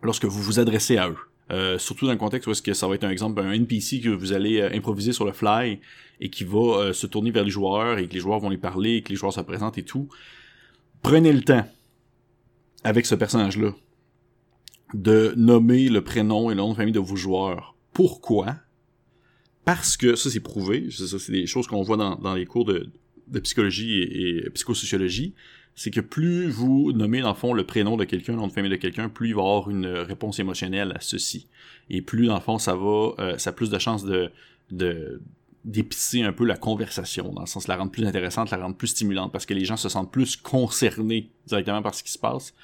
lorsque 0.04 0.24
vous 0.24 0.40
vous 0.40 0.60
adressez 0.60 0.98
à 0.98 1.08
eux. 1.08 1.18
Euh, 1.52 1.78
surtout 1.78 2.06
dans 2.06 2.12
le 2.12 2.18
contexte 2.18 2.48
où 2.48 2.50
est-ce 2.50 2.62
que 2.62 2.74
ça 2.74 2.88
va 2.88 2.96
être 2.96 3.04
un 3.04 3.10
exemple 3.10 3.40
un 3.40 3.52
NPC 3.52 4.00
que 4.00 4.08
vous 4.08 4.32
allez 4.32 4.60
euh, 4.60 4.70
improviser 4.74 5.12
sur 5.12 5.24
le 5.24 5.30
fly 5.30 5.78
et 6.20 6.28
qui 6.28 6.42
va 6.42 6.58
euh, 6.58 6.92
se 6.92 7.06
tourner 7.06 7.30
vers 7.30 7.44
les 7.44 7.50
joueurs 7.50 7.98
et 7.98 8.08
que 8.08 8.14
les 8.14 8.20
joueurs 8.20 8.40
vont 8.40 8.48
les 8.48 8.58
parler 8.58 8.94
et 8.94 9.02
que 9.02 9.10
les 9.10 9.14
joueurs 9.16 9.32
se 9.32 9.40
présentent 9.40 9.78
et 9.78 9.84
tout. 9.84 10.08
Prenez 11.02 11.32
le 11.32 11.42
temps 11.42 11.64
avec 12.82 13.06
ce 13.06 13.14
personnage-là 13.14 13.74
de 14.92 15.34
nommer 15.36 15.88
le 15.88 16.02
prénom 16.02 16.50
et 16.50 16.54
le 16.54 16.60
nom 16.60 16.70
de 16.70 16.76
famille 16.76 16.92
de 16.92 16.98
vos 16.98 17.16
joueurs. 17.16 17.76
Pourquoi? 17.92 18.56
Parce 19.64 19.96
que, 19.96 20.16
ça 20.16 20.30
c'est 20.30 20.40
prouvé, 20.40 20.90
ça 20.90 21.18
c'est 21.18 21.32
des 21.32 21.46
choses 21.46 21.68
qu'on 21.68 21.82
voit 21.82 21.96
dans, 21.96 22.16
dans 22.16 22.34
les 22.34 22.46
cours 22.46 22.64
de, 22.64 22.90
de 23.28 23.40
psychologie 23.40 24.02
et 24.02 24.50
psychosociologie, 24.50 25.34
c'est 25.76 25.90
que 25.90 26.00
plus 26.00 26.48
vous 26.48 26.92
nommez 26.92 27.20
dans 27.20 27.28
le 27.28 27.34
fond 27.34 27.52
le 27.52 27.64
prénom 27.64 27.96
de 27.96 28.04
quelqu'un, 28.04 28.32
le 28.32 28.38
nom 28.38 28.48
de 28.48 28.52
famille 28.52 28.70
de 28.70 28.76
quelqu'un, 28.76 29.08
plus 29.08 29.28
il 29.28 29.34
va 29.34 29.42
avoir 29.42 29.70
une 29.70 29.86
réponse 29.86 30.40
émotionnelle 30.40 30.92
à 30.96 31.00
ceci. 31.00 31.48
Et 31.90 32.02
plus 32.02 32.26
dans 32.26 32.34
le 32.34 32.40
fond 32.40 32.58
ça 32.58 32.74
va, 32.74 33.12
euh, 33.18 33.38
ça 33.38 33.50
a 33.50 33.52
plus 33.52 33.70
de 33.70 33.78
chances 33.78 34.04
de, 34.04 34.30
de 34.72 35.20
d'épicer 35.64 36.22
un 36.22 36.32
peu 36.32 36.44
la 36.44 36.56
conversation, 36.56 37.32
dans 37.32 37.40
le 37.40 37.46
sens 37.46 37.66
de 37.66 37.72
la 37.72 37.76
rendre 37.76 37.90
plus 37.90 38.06
intéressante, 38.06 38.50
la 38.50 38.56
rendre 38.56 38.76
plus 38.76 38.86
stimulante, 38.86 39.32
parce 39.32 39.46
que 39.46 39.52
les 39.52 39.64
gens 39.64 39.76
se 39.76 39.88
sentent 39.88 40.12
plus 40.12 40.36
concernés 40.36 41.30
directement 41.46 41.82
par 41.82 41.94
ce 41.94 42.04
qui 42.04 42.12
se 42.12 42.18
passe. 42.18 42.54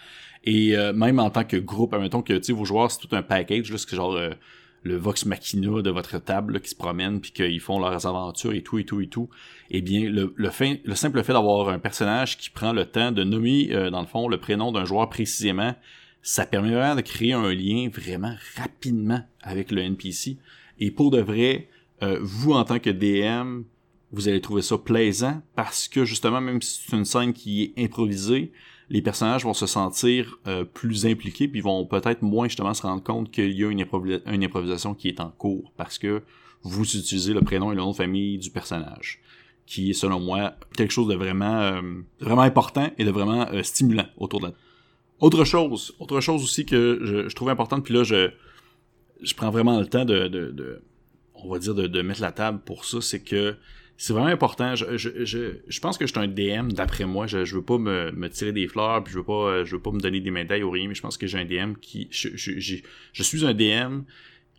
Et 0.44 0.76
euh, 0.76 0.92
même 0.92 1.18
en 1.18 1.28
tant 1.28 1.44
que 1.44 1.56
groupe, 1.56 1.94
admettons 1.94 2.22
que 2.22 2.52
vos 2.52 2.64
joueurs, 2.64 2.90
c'est 2.90 3.00
tout 3.00 3.14
un 3.14 3.22
package, 3.22 3.72
là, 3.72 3.78
c'est 3.78 3.94
genre 3.94 4.14
euh, 4.14 4.30
le 4.82 4.96
Vox 4.96 5.26
Machina 5.26 5.82
de 5.82 5.90
votre 5.90 6.18
table 6.18 6.60
qui 6.60 6.70
se 6.70 6.74
promène 6.74 7.20
puis 7.20 7.32
qu'ils 7.32 7.60
font 7.60 7.78
leurs 7.78 8.06
aventures 8.06 8.52
et 8.52 8.62
tout 8.62 8.78
et 8.78 8.84
tout 8.84 9.00
et 9.00 9.06
tout, 9.06 9.28
eh 9.70 9.80
bien 9.80 10.10
le, 10.10 10.32
simple 10.94 11.22
fait 11.22 11.32
d'avoir 11.32 11.68
un 11.68 11.78
personnage 11.78 12.36
qui 12.36 12.50
prend 12.50 12.72
le 12.72 12.84
temps 12.84 13.12
de 13.12 13.24
nommer 13.24 13.68
euh, 13.72 13.90
dans 13.90 14.00
le 14.00 14.06
fond 14.06 14.28
le 14.28 14.38
prénom 14.38 14.72
d'un 14.72 14.84
joueur 14.84 15.08
précisément, 15.08 15.74
ça 16.22 16.46
permet 16.46 16.72
vraiment 16.72 16.96
de 16.96 17.00
créer 17.00 17.32
un 17.32 17.52
lien 17.52 17.88
vraiment 17.92 18.34
rapidement 18.56 19.22
avec 19.42 19.70
le 19.70 19.82
NPC. 19.82 20.36
Et 20.78 20.90
pour 20.90 21.10
de 21.10 21.20
vrai, 21.20 21.68
euh, 22.02 22.18
vous 22.20 22.52
en 22.52 22.64
tant 22.64 22.78
que 22.78 22.90
DM, 22.90 23.62
vous 24.12 24.28
allez 24.28 24.40
trouver 24.40 24.62
ça 24.62 24.78
plaisant 24.78 25.42
parce 25.56 25.88
que 25.88 26.04
justement, 26.04 26.40
même 26.40 26.60
si 26.60 26.82
c'est 26.86 26.96
une 26.96 27.04
scène 27.04 27.32
qui 27.32 27.62
est 27.62 27.84
improvisée, 27.84 28.52
les 28.92 29.00
personnages 29.00 29.44
vont 29.44 29.54
se 29.54 29.66
sentir 29.66 30.38
euh, 30.46 30.64
plus 30.64 31.06
impliqués 31.06 31.48
puis 31.48 31.62
vont 31.62 31.86
peut-être 31.86 32.20
moins 32.20 32.46
justement 32.46 32.74
se 32.74 32.82
rendre 32.82 33.02
compte 33.02 33.30
qu'il 33.30 33.52
y 33.52 33.64
a 33.64 33.70
une, 33.70 33.80
improvisation 34.44 34.94
qui 34.94 35.08
est 35.08 35.18
en 35.18 35.30
cours 35.30 35.72
parce 35.78 35.96
que 35.96 36.22
vous 36.62 36.84
utilisez 36.84 37.32
le 37.32 37.40
prénom 37.40 37.72
et 37.72 37.74
le 37.74 37.80
nom 37.80 37.92
de 37.92 37.96
famille 37.96 38.36
du 38.36 38.50
personnage 38.50 39.20
qui 39.64 39.90
est 39.90 39.94
selon 39.94 40.20
moi 40.20 40.54
quelque 40.76 40.90
chose 40.90 41.08
de 41.08 41.14
vraiment 41.14 41.58
euh, 41.62 41.80
vraiment 42.20 42.42
important 42.42 42.92
et 42.98 43.04
de 43.04 43.10
vraiment 43.10 43.48
euh, 43.48 43.62
stimulant 43.62 44.06
autour 44.18 44.40
de 44.40 44.48
la 44.48 44.52
autre 45.20 45.44
chose 45.44 45.94
autre 45.98 46.20
chose 46.20 46.44
aussi 46.44 46.66
que 46.66 47.24
je, 47.28 47.34
trouve 47.34 47.48
importante 47.48 47.84
puis 47.84 47.94
là 47.94 48.04
je 48.04 48.30
je 49.22 49.34
prends 49.34 49.50
vraiment 49.50 49.80
le 49.80 49.86
temps 49.86 50.04
de, 50.04 50.28
de, 50.28 50.82
on 51.34 51.48
va 51.48 51.58
dire 51.58 51.74
de, 51.74 52.02
mettre 52.02 52.20
la 52.20 52.32
table 52.32 52.60
pour 52.62 52.84
ça 52.84 53.00
c'est 53.00 53.22
que 53.22 53.56
c'est 53.96 54.12
vraiment 54.12 54.28
important. 54.28 54.74
Je, 54.74 54.96
je, 54.96 55.24
je, 55.24 55.38
je, 55.66 55.80
pense 55.80 55.96
que 55.96 56.06
je 56.06 56.12
suis 56.12 56.20
un 56.20 56.26
DM 56.26 56.72
d'après 56.72 57.04
moi. 57.04 57.26
Je, 57.26 57.44
je 57.44 57.54
veux 57.54 57.62
pas 57.62 57.78
me, 57.78 58.10
me 58.12 58.28
tirer 58.28 58.52
des 58.52 58.66
fleurs, 58.66 59.04
puis 59.04 59.12
je 59.12 59.18
veux 59.18 59.24
pas, 59.24 59.64
je 59.64 59.76
veux 59.76 59.82
pas 59.82 59.92
me 59.92 60.00
donner 60.00 60.20
des 60.20 60.30
médailles 60.30 60.62
ou 60.62 60.70
rien, 60.70 60.88
mais 60.88 60.94
je 60.94 61.02
pense 61.02 61.16
que 61.16 61.26
j'ai 61.26 61.38
un 61.38 61.44
DM 61.44 61.74
qui. 61.80 62.08
Je, 62.10 63.22
suis 63.22 63.46
un 63.46 63.54
DM 63.54 64.00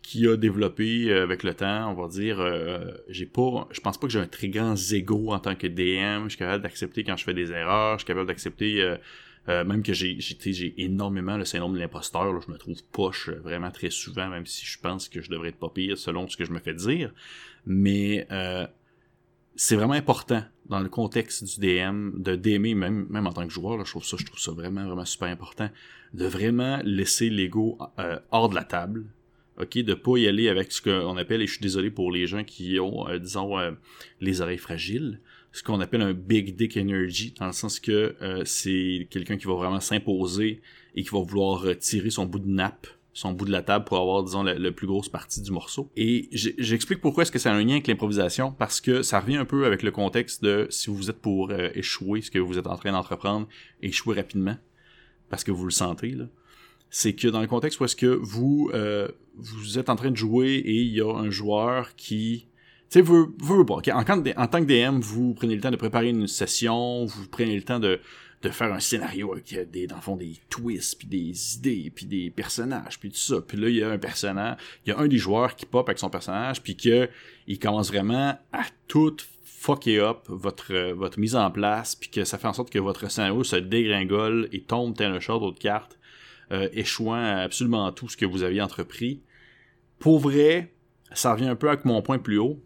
qui 0.02 0.28
a 0.28 0.36
développé 0.36 1.10
euh, 1.10 1.22
avec 1.22 1.42
le 1.42 1.54
temps, 1.54 1.90
on 1.90 1.94
va 1.94 2.08
dire, 2.08 2.38
euh, 2.38 2.92
j'ai 3.08 3.26
pas, 3.26 3.66
je 3.70 3.80
pense 3.80 3.98
pas 3.98 4.06
que 4.06 4.12
j'ai 4.12 4.20
un 4.20 4.26
très 4.26 4.48
grand 4.48 4.74
ego 4.92 5.32
en 5.32 5.38
tant 5.38 5.54
que 5.54 5.66
DM. 5.66 6.24
Je 6.24 6.30
suis 6.30 6.38
capable 6.38 6.62
d'accepter 6.62 7.04
quand 7.04 7.16
je 7.16 7.24
fais 7.24 7.34
des 7.34 7.50
erreurs. 7.52 7.98
Je 7.98 8.04
suis 8.04 8.06
capable 8.06 8.28
d'accepter 8.28 8.96
euh, 9.48 9.64
même 9.64 9.82
que 9.82 9.92
j'ai, 9.92 10.16
j'ai 10.20 10.74
énormément 10.78 11.36
le 11.36 11.44
syndrome 11.44 11.74
de 11.74 11.78
l'imposteur. 11.78 12.40
Je 12.40 12.50
me 12.50 12.56
trouve 12.56 12.82
poche 12.92 13.28
vraiment 13.28 13.70
très 13.70 13.90
souvent, 13.90 14.28
même 14.28 14.46
si 14.46 14.64
je 14.64 14.78
pense 14.78 15.08
que 15.08 15.20
je 15.20 15.30
devrais 15.30 15.48
être 15.48 15.58
pas 15.58 15.70
pire 15.70 15.98
selon 15.98 16.28
ce 16.28 16.36
que 16.36 16.44
je 16.44 16.52
me 16.52 16.60
fais 16.60 16.74
dire. 16.74 17.12
Mais 17.66 18.26
c'est 19.56 19.76
vraiment 19.76 19.94
important 19.94 20.42
dans 20.66 20.80
le 20.80 20.88
contexte 20.88 21.44
du 21.44 21.60
DM 21.60 22.10
de 22.20 22.36
d'aimer 22.36 22.74
même 22.74 23.06
même 23.10 23.26
en 23.26 23.32
tant 23.32 23.46
que 23.46 23.52
joueur 23.52 23.76
là, 23.76 23.84
je 23.84 23.90
trouve 23.90 24.04
ça 24.04 24.16
je 24.18 24.24
trouve 24.24 24.38
ça 24.38 24.52
vraiment 24.52 24.84
vraiment 24.84 25.04
super 25.04 25.28
important 25.28 25.70
de 26.12 26.26
vraiment 26.26 26.80
laisser 26.84 27.30
l'ego 27.30 27.78
euh, 27.98 28.18
hors 28.30 28.48
de 28.48 28.54
la 28.54 28.64
table 28.64 29.06
ok? 29.60 29.78
De 29.78 29.94
pas 29.94 30.16
y 30.16 30.26
aller 30.26 30.48
avec 30.48 30.72
ce 30.72 30.82
qu'on 30.82 31.16
appelle 31.16 31.42
et 31.42 31.46
je 31.46 31.52
suis 31.52 31.60
désolé 31.60 31.90
pour 31.90 32.10
les 32.10 32.26
gens 32.26 32.44
qui 32.44 32.78
ont 32.80 33.08
euh, 33.08 33.18
disons 33.18 33.58
euh, 33.58 33.72
les 34.20 34.40
oreilles 34.40 34.58
fragiles 34.58 35.20
ce 35.52 35.62
qu'on 35.62 35.80
appelle 35.80 36.02
un 36.02 36.14
big 36.14 36.56
dick 36.56 36.76
energy 36.76 37.32
dans 37.38 37.46
le 37.46 37.52
sens 37.52 37.78
que 37.78 38.16
c'est 38.44 39.06
quelqu'un 39.08 39.36
qui 39.36 39.46
va 39.46 39.54
vraiment 39.54 39.78
s'imposer 39.78 40.62
et 40.96 41.04
qui 41.04 41.10
va 41.10 41.20
vouloir 41.20 41.78
tirer 41.78 42.10
son 42.10 42.26
bout 42.26 42.40
de 42.40 42.48
nappe 42.48 42.88
son 43.14 43.32
bout 43.32 43.44
de 43.44 43.52
la 43.52 43.62
table 43.62 43.84
pour 43.84 43.96
avoir, 43.96 44.24
disons, 44.24 44.42
la, 44.42 44.72
plus 44.72 44.88
grosse 44.88 45.08
partie 45.08 45.40
du 45.40 45.52
morceau. 45.52 45.88
Et 45.96 46.28
j'explique 46.32 47.00
pourquoi 47.00 47.22
est-ce 47.22 47.32
que 47.32 47.38
c'est 47.38 47.48
un 47.48 47.62
lien 47.62 47.74
avec 47.74 47.86
l'improvisation, 47.86 48.52
parce 48.52 48.80
que 48.80 49.02
ça 49.02 49.20
revient 49.20 49.36
un 49.36 49.44
peu 49.44 49.64
avec 49.64 49.82
le 49.84 49.92
contexte 49.92 50.42
de 50.42 50.66
si 50.68 50.90
vous 50.90 51.08
êtes 51.08 51.20
pour 51.20 51.50
euh, 51.50 51.70
échouer, 51.74 52.20
ce 52.20 52.30
que 52.30 52.40
vous 52.40 52.58
êtes 52.58 52.66
en 52.66 52.76
train 52.76 52.92
d'entreprendre, 52.92 53.46
échouer 53.80 54.16
rapidement, 54.16 54.56
parce 55.30 55.44
que 55.44 55.52
vous 55.52 55.64
le 55.64 55.70
sentez, 55.70 56.10
là. 56.10 56.24
C'est 56.90 57.14
que 57.14 57.26
dans 57.26 57.40
le 57.40 57.48
contexte 57.48 57.80
où 57.80 57.84
est-ce 57.84 57.96
que 57.96 58.06
vous, 58.06 58.70
euh, 58.72 59.08
vous 59.36 59.78
êtes 59.78 59.88
en 59.88 59.96
train 59.96 60.12
de 60.12 60.16
jouer 60.16 60.54
et 60.56 60.80
il 60.82 60.92
y 60.92 61.00
a 61.00 61.12
un 61.12 61.30
joueur 61.30 61.96
qui 61.96 62.46
tu 62.90 63.00
sais, 63.00 63.00
vous, 63.00 63.34
vous, 63.38 63.64
pas. 63.64 63.74
En, 63.74 64.00
en, 64.00 64.04
tant 64.04 64.20
que 64.22 64.64
DM, 64.66 65.00
vous 65.00 65.34
prenez 65.34 65.56
le 65.56 65.60
temps 65.60 65.72
de 65.72 65.76
préparer 65.76 66.10
une 66.10 66.28
session, 66.28 67.04
vous 67.06 67.26
prenez 67.28 67.56
le 67.56 67.62
temps 67.62 67.80
de, 67.80 67.98
de 68.44 68.50
faire 68.50 68.72
un 68.72 68.80
scénario 68.80 69.32
avec 69.32 69.70
des, 69.70 69.86
dans 69.86 69.96
le 69.96 70.02
fond, 70.02 70.16
des 70.16 70.34
twists, 70.50 70.98
puis 70.98 71.08
des 71.08 71.56
idées, 71.56 71.90
puis 71.94 72.04
des 72.04 72.30
personnages, 72.30 73.00
puis 73.00 73.10
tout 73.10 73.16
ça. 73.16 73.40
Puis 73.40 73.56
là, 73.56 73.68
il 73.68 73.76
y 73.76 73.82
a 73.82 73.88
un 73.88 73.98
personnage, 73.98 74.58
il 74.84 74.90
y 74.90 74.92
a 74.92 74.98
un 74.98 75.08
des 75.08 75.16
joueurs 75.16 75.56
qui 75.56 75.64
pop 75.64 75.88
avec 75.88 75.98
son 75.98 76.10
personnage, 76.10 76.62
puis 76.62 76.76
que 76.76 77.08
il 77.46 77.58
commence 77.58 77.88
vraiment 77.88 78.38
à 78.52 78.64
tout 78.86 79.16
fucker 79.44 79.98
up 80.00 80.24
votre, 80.28 80.92
votre 80.92 81.18
mise 81.18 81.34
en 81.34 81.50
place, 81.50 81.96
puis 81.96 82.10
que 82.10 82.24
ça 82.24 82.36
fait 82.36 82.46
en 82.46 82.52
sorte 82.52 82.70
que 82.70 82.78
votre 82.78 83.10
scénario 83.10 83.42
se 83.44 83.56
dégringole 83.56 84.48
et 84.52 84.60
tombe 84.60 84.94
tel 84.94 85.12
un 85.12 85.20
château 85.20 85.50
de 85.50 85.58
cartes, 85.58 85.98
euh, 86.52 86.68
échouant 86.74 87.38
absolument 87.38 87.90
tout 87.92 88.10
ce 88.10 88.16
que 88.18 88.26
vous 88.26 88.42
aviez 88.42 88.60
entrepris. 88.60 89.22
Pour 89.98 90.18
vrai, 90.18 90.74
ça 91.14 91.32
revient 91.32 91.48
un 91.48 91.56
peu 91.56 91.68
avec 91.68 91.86
mon 91.86 92.02
point 92.02 92.18
plus 92.18 92.38
haut 92.38 92.62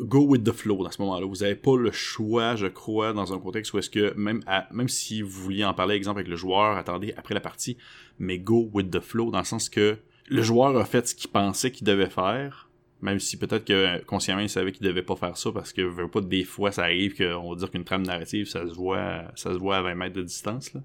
go 0.00 0.20
with 0.20 0.44
the 0.44 0.52
flow 0.52 0.82
dans 0.82 0.90
ce 0.90 1.00
moment-là. 1.02 1.26
Vous 1.26 1.36
n'avez 1.36 1.54
pas 1.54 1.76
le 1.76 1.90
choix, 1.90 2.56
je 2.56 2.66
crois, 2.66 3.12
dans 3.12 3.32
un 3.32 3.38
contexte 3.38 3.72
où 3.72 3.78
est-ce 3.78 3.90
que 3.90 4.14
même 4.16 4.42
même 4.72 4.88
si 4.88 5.22
vous 5.22 5.42
vouliez 5.42 5.64
en 5.64 5.74
parler, 5.74 5.94
exemple 5.94 6.20
avec 6.20 6.28
le 6.28 6.36
joueur, 6.36 6.76
attendez 6.76 7.14
après 7.16 7.34
la 7.34 7.40
partie, 7.40 7.76
mais 8.18 8.38
go 8.38 8.68
with 8.72 8.90
the 8.90 9.00
flow 9.00 9.30
dans 9.30 9.38
le 9.38 9.44
sens 9.44 9.68
que 9.68 9.98
le 10.28 10.42
joueur 10.42 10.76
a 10.76 10.84
fait 10.84 11.06
ce 11.08 11.14
qu'il 11.14 11.30
pensait 11.30 11.70
qu'il 11.70 11.86
devait 11.86 12.10
faire, 12.10 12.68
même 13.00 13.18
si 13.18 13.36
peut-être 13.36 13.64
que 13.64 14.04
consciemment 14.04 14.42
il 14.42 14.50
savait 14.50 14.72
qu'il 14.72 14.86
devait 14.86 15.02
pas 15.02 15.16
faire 15.16 15.36
ça 15.36 15.50
parce 15.52 15.72
que 15.72 16.06
pas 16.06 16.20
des 16.20 16.44
fois 16.44 16.72
ça 16.72 16.82
arrive 16.82 17.16
qu'on 17.16 17.50
va 17.50 17.56
dire 17.56 17.70
qu'une 17.70 17.84
trame 17.84 18.02
narrative 18.02 18.46
ça 18.46 18.66
se 18.66 18.74
voit 18.74 19.22
ça 19.34 19.52
se 19.52 19.58
voit 19.58 19.78
à 19.78 19.82
20 19.82 19.94
mètres 19.94 20.16
de 20.16 20.22
distance. 20.22 20.74
Là. 20.74 20.80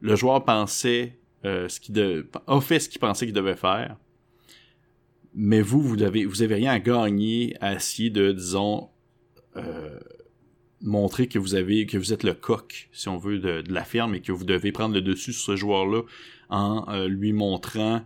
Le 0.00 0.14
joueur 0.14 0.44
pensait 0.44 1.18
euh, 1.44 1.68
ce 1.68 1.80
qu'il 1.80 1.94
de... 1.94 2.28
a 2.46 2.60
fait 2.60 2.80
ce 2.80 2.88
qu'il 2.88 3.00
pensait 3.00 3.26
qu'il 3.26 3.34
devait 3.34 3.56
faire 3.56 3.96
mais 5.36 5.60
vous, 5.60 5.82
vous 5.82 6.02
avez, 6.02 6.24
vous 6.24 6.42
avez 6.42 6.54
rien 6.54 6.72
à 6.72 6.78
gagner 6.78 7.56
à 7.60 7.74
essayer 7.74 8.08
de, 8.08 8.32
disons, 8.32 8.88
euh, 9.56 10.00
montrer 10.80 11.28
que 11.28 11.38
vous 11.38 11.54
avez, 11.54 11.84
que 11.84 11.98
vous 11.98 12.14
êtes 12.14 12.22
le 12.22 12.32
coq, 12.32 12.88
si 12.90 13.08
on 13.08 13.18
veut, 13.18 13.38
de, 13.38 13.62
la 13.68 13.84
ferme 13.84 14.14
et 14.14 14.20
que 14.22 14.32
vous 14.32 14.44
devez 14.44 14.72
prendre 14.72 14.94
le 14.94 15.02
dessus 15.02 15.34
sur 15.34 15.52
ce 15.52 15.56
joueur-là 15.56 16.02
en 16.48 16.86
euh, 16.88 17.06
lui 17.06 17.34
montrant 17.34 18.00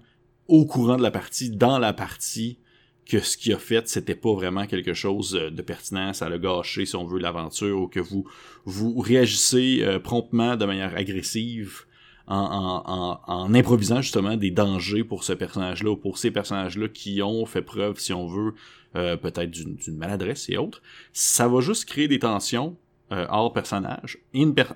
au 0.49 0.67
courant 0.67 0.97
de 0.97 1.03
la 1.03 1.13
partie, 1.13 1.51
dans 1.51 1.79
la 1.79 1.93
partie, 1.93 2.59
que 3.07 3.21
ce 3.21 3.37
qu'il 3.37 3.53
a 3.53 3.59
fait, 3.59 3.89
c'était 3.89 4.17
pas 4.17 4.35
vraiment 4.35 4.67
quelque 4.67 4.93
chose 4.93 5.37
euh, 5.37 5.51
de 5.51 5.63
pertinent, 5.63 6.13
ça 6.13 6.29
l'a 6.29 6.39
gâché, 6.39 6.85
si 6.85 6.97
on 6.97 7.07
veut, 7.07 7.21
l'aventure, 7.21 7.81
ou 7.81 7.87
que 7.87 8.01
vous, 8.01 8.29
vous 8.65 8.99
réagissez 8.99 9.87
promptement 10.03 10.57
de 10.57 10.65
manière 10.65 10.97
agressive 10.97 11.85
en, 12.27 13.55
improvisant 13.55 14.03
justement 14.03 14.37
des 14.37 14.50
dangers 14.50 15.05
pour 15.05 15.25
ce 15.25 15.33
personnage-là 15.33 15.91
ou 15.91 15.97
pour 15.97 16.19
ces 16.19 16.31
personnages-là 16.31 16.89
qui 16.89 17.23
ont 17.23 17.45
fait 17.47 17.62
preuve, 17.62 17.99
si 17.99 18.12
on 18.12 18.27
veut, 18.27 18.55
euh, 18.97 19.17
peut-être 19.17 19.50
d'une 19.50 19.97
maladresse 19.97 20.49
et 20.49 20.57
autres. 20.57 20.83
Ça 21.12 21.49
va 21.49 21.61
juste 21.61 21.87
créer 21.87 22.09
des 22.09 22.19
tensions 22.19 22.77
euh, 23.12 23.27
hors 23.29 23.53
personnage, 23.53 24.19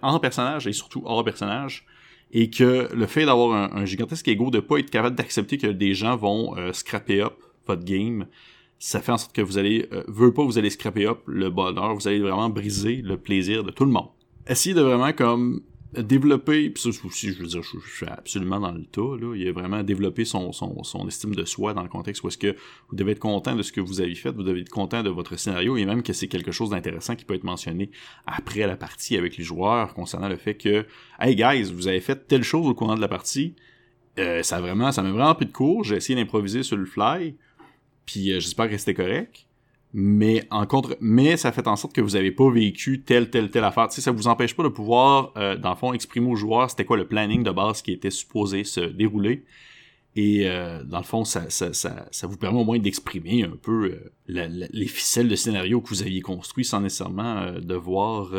en 0.03 0.19
personnage 0.19 0.67
et 0.67 0.73
surtout 0.73 1.03
hors 1.05 1.23
personnage, 1.23 1.87
et 2.33 2.51
que 2.51 2.93
le 2.93 3.07
fait 3.07 3.27
d'avoir 3.27 3.73
un, 3.77 3.85
gigantesque 3.85 4.27
ego, 4.27 4.51
de 4.51 4.59
pas 4.59 4.79
être 4.79 4.91
capable 4.91 5.15
d'accepter 5.15 5.57
que 5.57 5.69
des 5.69 5.95
gens 5.95 6.17
vont 6.17 6.57
euh, 6.57 6.73
scraper 6.73 7.23
up 7.23 7.35
votre 7.69 7.85
game, 7.85 8.27
ça 8.81 9.01
fait 9.01 9.13
en 9.13 9.19
sorte 9.19 9.33
que 9.33 9.41
vous 9.41 9.57
allez, 9.57 9.89
euh, 9.93 10.03
veut 10.09 10.35
pas, 10.35 10.43
vous 10.43 10.59
allez 10.59 10.71
scraper 10.71 11.07
up 11.07 11.21
le 11.27 11.49
bonheur, 11.49 11.95
vous 11.95 12.09
allez 12.09 12.19
vraiment 12.19 12.51
briser 12.51 12.97
le 12.97 13.17
plaisir 13.17 13.63
de 13.63 13.71
tout 13.71 13.85
le 13.85 13.93
monde. 13.93 14.09
Essayez 14.49 14.75
de 14.75 14.83
vraiment 14.83 15.13
comme 15.13 15.63
développer, 16.03 16.71
puis 16.71 16.83
ça 16.83 16.89
aussi, 17.05 17.33
je 17.33 17.41
veux 17.41 17.47
dire, 17.47 17.63
je, 17.63 17.79
suis 17.79 18.07
absolument 18.07 18.61
dans 18.61 18.73
le 18.73 18.85
tas, 18.85 19.17
là, 19.21 19.35
il 19.35 19.47
a 19.49 19.53
vraiment 19.53 19.83
développé 19.83 20.25
son, 20.25 20.51
estime 21.07 21.35
de 21.35 21.45
soi 21.45 21.75
dans 21.75 21.83
le 21.83 21.89
contexte 21.89 22.23
où 22.23 22.29
est-ce 22.29 22.39
que 22.39 22.57
vous 22.89 22.97
devez 22.97 23.13
être 23.13 23.19
content 23.19 23.55
de 23.55 23.63
ce 23.63 23.73
que 23.73 23.81
vous 23.81 24.01
avez 24.01 24.15
fait, 24.15 24.31
vous 24.31 24.43
devez 24.43 24.61
être 24.61 24.71
content 24.71 25.03
de 25.03 25.11
votre 25.11 25.37
scénario, 25.37 25.77
et 25.77 25.85
même 25.85 26.03
que 26.03 26.13
c'est 26.13 26.29
quelque 26.29 26.53
chose 26.53 26.71
d'intéressant 26.71 27.17
qui 27.17 27.25
peut 27.25 27.35
être 27.35 27.45
mentionné 27.45 27.91
après 28.27 28.67
la 28.67 28.77
partie 28.77 29.17
avec 29.17 29.37
les 29.37 29.45
joueurs 29.45 29.95
concernant 29.95 30.29
le 30.29 30.37
fait 30.37 30.55
que, 30.55 30.87
hey 31.21 31.35
guys, 31.35 31.73
vous 31.73 31.89
avez 31.89 32.01
fait 32.01 32.27
telle 32.27 32.43
chose 32.43 32.67
au 32.67 32.75
courant 32.75 32.97
de 32.97 33.01
la 33.01 33.09
partie, 33.09 33.55
euh, 34.19 34.43
ça 34.43 34.61
vraiment, 34.61 34.93
ça 34.93 35.03
m'a 35.03 35.11
vraiment 35.11 35.35
pris 35.35 35.47
de 35.47 35.53
cours, 35.53 35.85
j'ai 35.85 35.97
essayé 35.97 36.15
d'improviser 36.19 36.63
sur 36.63 36.77
le 36.77 36.87
fly, 36.87 37.37
puis 38.07 38.33
euh, 38.33 38.41
j'espère 38.41 38.69
que 38.69 38.77
c'était 38.77 38.95
correct 38.95 39.47
mais 39.97 40.45
en 40.51 40.67
contre 40.67 40.97
mais 41.01 41.37
ça 41.37 41.53
fait 41.53 41.69
en 41.69 41.77
sorte 41.77 41.95
que 41.95 42.01
vous 42.01 42.17
avez 42.17 42.33
pas 42.33 42.51
vécu 42.51 43.03
telle 43.03 43.31
telle 43.31 43.51
telle 43.51 43.65
affaire. 43.65 43.89
Tu 43.89 43.95
sais 43.95 44.01
ça 44.01 44.11
vous 44.11 44.27
empêche 44.27 44.55
pas 44.55 44.65
de 44.65 44.69
pouvoir 44.69 45.33
euh, 45.37 45.57
dans 45.57 45.71
le 45.71 45.77
fond 45.77 45.93
exprimer 45.93 46.31
aux 46.31 46.35
joueurs 46.35 46.69
c'était 46.69 46.85
quoi 46.85 46.97
le 46.97 47.07
planning 47.07 47.45
de 47.45 47.51
base 47.53 47.81
qui 47.81 47.93
était 47.93 48.11
supposé 48.11 48.65
se 48.65 48.81
dérouler. 48.81 49.45
Et 50.17 50.49
euh, 50.49 50.83
dans 50.85 50.99
le 50.99 51.05
fond 51.05 51.25
ça, 51.25 51.49
ça, 51.51 51.73
ça, 51.73 52.07
ça, 52.11 52.27
vous 52.27 52.37
permet 52.37 52.61
au 52.61 52.65
moins 52.65 52.79
d'exprimer 52.79 53.43
un 53.43 53.57
peu 53.61 53.99
euh, 54.31 54.49
les 54.73 54.87
ficelles 54.87 55.29
de 55.29 55.35
scénario 55.35 55.81
que 55.81 55.89
vous 55.89 56.03
aviez 56.03 56.21
construit 56.21 56.65
sans 56.65 56.81
nécessairement 56.81 57.39
euh, 57.39 57.61
devoir 57.61 58.31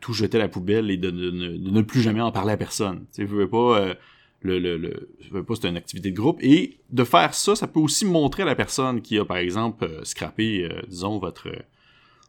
tout 0.00 0.12
jeter 0.12 0.38
à 0.38 0.40
la 0.40 0.48
poubelle 0.48 0.90
et 0.90 0.96
de, 0.96 1.10
ne 1.10 1.82
plus 1.82 2.02
jamais 2.02 2.20
en 2.20 2.30
parler 2.30 2.52
à 2.52 2.56
personne. 2.56 3.00
Tu 3.00 3.06
sais 3.12 3.24
vous 3.24 3.32
pouvez 3.32 3.48
pas 3.48 3.94
le, 4.40 4.58
le, 4.58 4.76
le 4.76 5.08
je 5.20 5.38
pas 5.38 5.54
c'est 5.54 5.68
une 5.68 5.76
activité 5.76 6.10
de 6.10 6.16
groupe. 6.16 6.38
Et 6.42 6.78
de 6.90 7.04
faire 7.04 7.34
ça 7.34 7.56
ça 7.56 7.66
peut 7.66 7.80
aussi 7.80 8.04
montrer 8.04 8.42
à 8.42 8.46
la 8.46 8.54
personne 8.54 9.02
qui 9.02 9.18
a 9.18 9.24
par 9.24 9.38
exemple 9.38 9.84
euh, 9.84 10.04
scrappé 10.04 10.64
euh, 10.64 10.82
disons 10.88 11.18
votre 11.18 11.48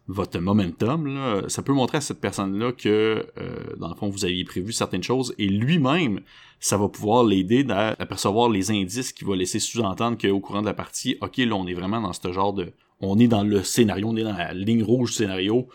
votre 0.07 0.39
momentum 0.39 1.05
là, 1.05 1.43
ça 1.49 1.61
peut 1.61 1.71
montrer 1.71 1.99
à 1.99 2.01
cette 2.01 2.19
personne 2.19 2.57
là 2.57 2.71
que 2.71 3.27
euh, 3.37 3.75
dans 3.77 3.89
le 3.89 3.95
fond 3.95 4.09
vous 4.09 4.25
aviez 4.25 4.43
prévu 4.43 4.73
certaines 4.73 5.03
choses 5.03 5.35
et 5.37 5.47
lui-même 5.47 6.21
ça 6.59 6.77
va 6.77 6.89
pouvoir 6.89 7.23
l'aider 7.23 7.63
à 7.69 7.89
apercevoir 7.99 8.49
les 8.49 8.71
indices 8.71 9.13
qui 9.13 9.23
va 9.23 9.35
laisser 9.35 9.59
sous-entendre 9.59 10.17
qu'au 10.17 10.39
courant 10.39 10.61
de 10.61 10.65
la 10.65 10.73
partie 10.73 11.17
ok 11.21 11.37
là 11.37 11.55
on 11.55 11.67
est 11.67 11.75
vraiment 11.75 12.01
dans 12.01 12.13
ce 12.13 12.31
genre 12.31 12.53
de 12.53 12.73
on 13.01 13.19
est 13.19 13.27
dans 13.27 13.43
le 13.43 13.61
scénario 13.61 14.07
on 14.07 14.15
est 14.15 14.23
dans 14.23 14.35
la 14.35 14.53
ligne 14.53 14.83
rouge 14.83 15.11
du 15.11 15.15
scénario 15.17 15.67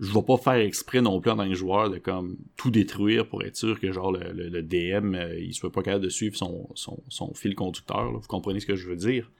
je 0.00 0.12
vais 0.12 0.22
pas 0.22 0.36
faire 0.36 0.54
exprès 0.54 1.00
non 1.00 1.20
plus 1.20 1.30
en 1.30 1.38
que 1.38 1.54
joueur 1.54 1.90
de 1.90 1.98
comme 1.98 2.36
tout 2.56 2.70
détruire 2.70 3.28
pour 3.28 3.42
être 3.42 3.56
sûr 3.56 3.80
que 3.80 3.90
genre 3.92 4.12
le, 4.12 4.32
le, 4.32 4.62
DM 4.62 5.14
euh, 5.14 5.38
il 5.38 5.54
soit 5.54 5.72
pas 5.72 5.82
capable 5.82 6.04
de 6.04 6.08
suivre 6.08 6.36
son, 6.36 6.68
son, 6.74 7.02
son 7.08 7.34
fil 7.34 7.54
conducteur. 7.54 8.12
Vous 8.12 8.28
comprenez 8.28 8.60
ce 8.60 8.66
que 8.66 8.76
je 8.76 8.88
veux 8.88 8.96
dire? 8.96 9.30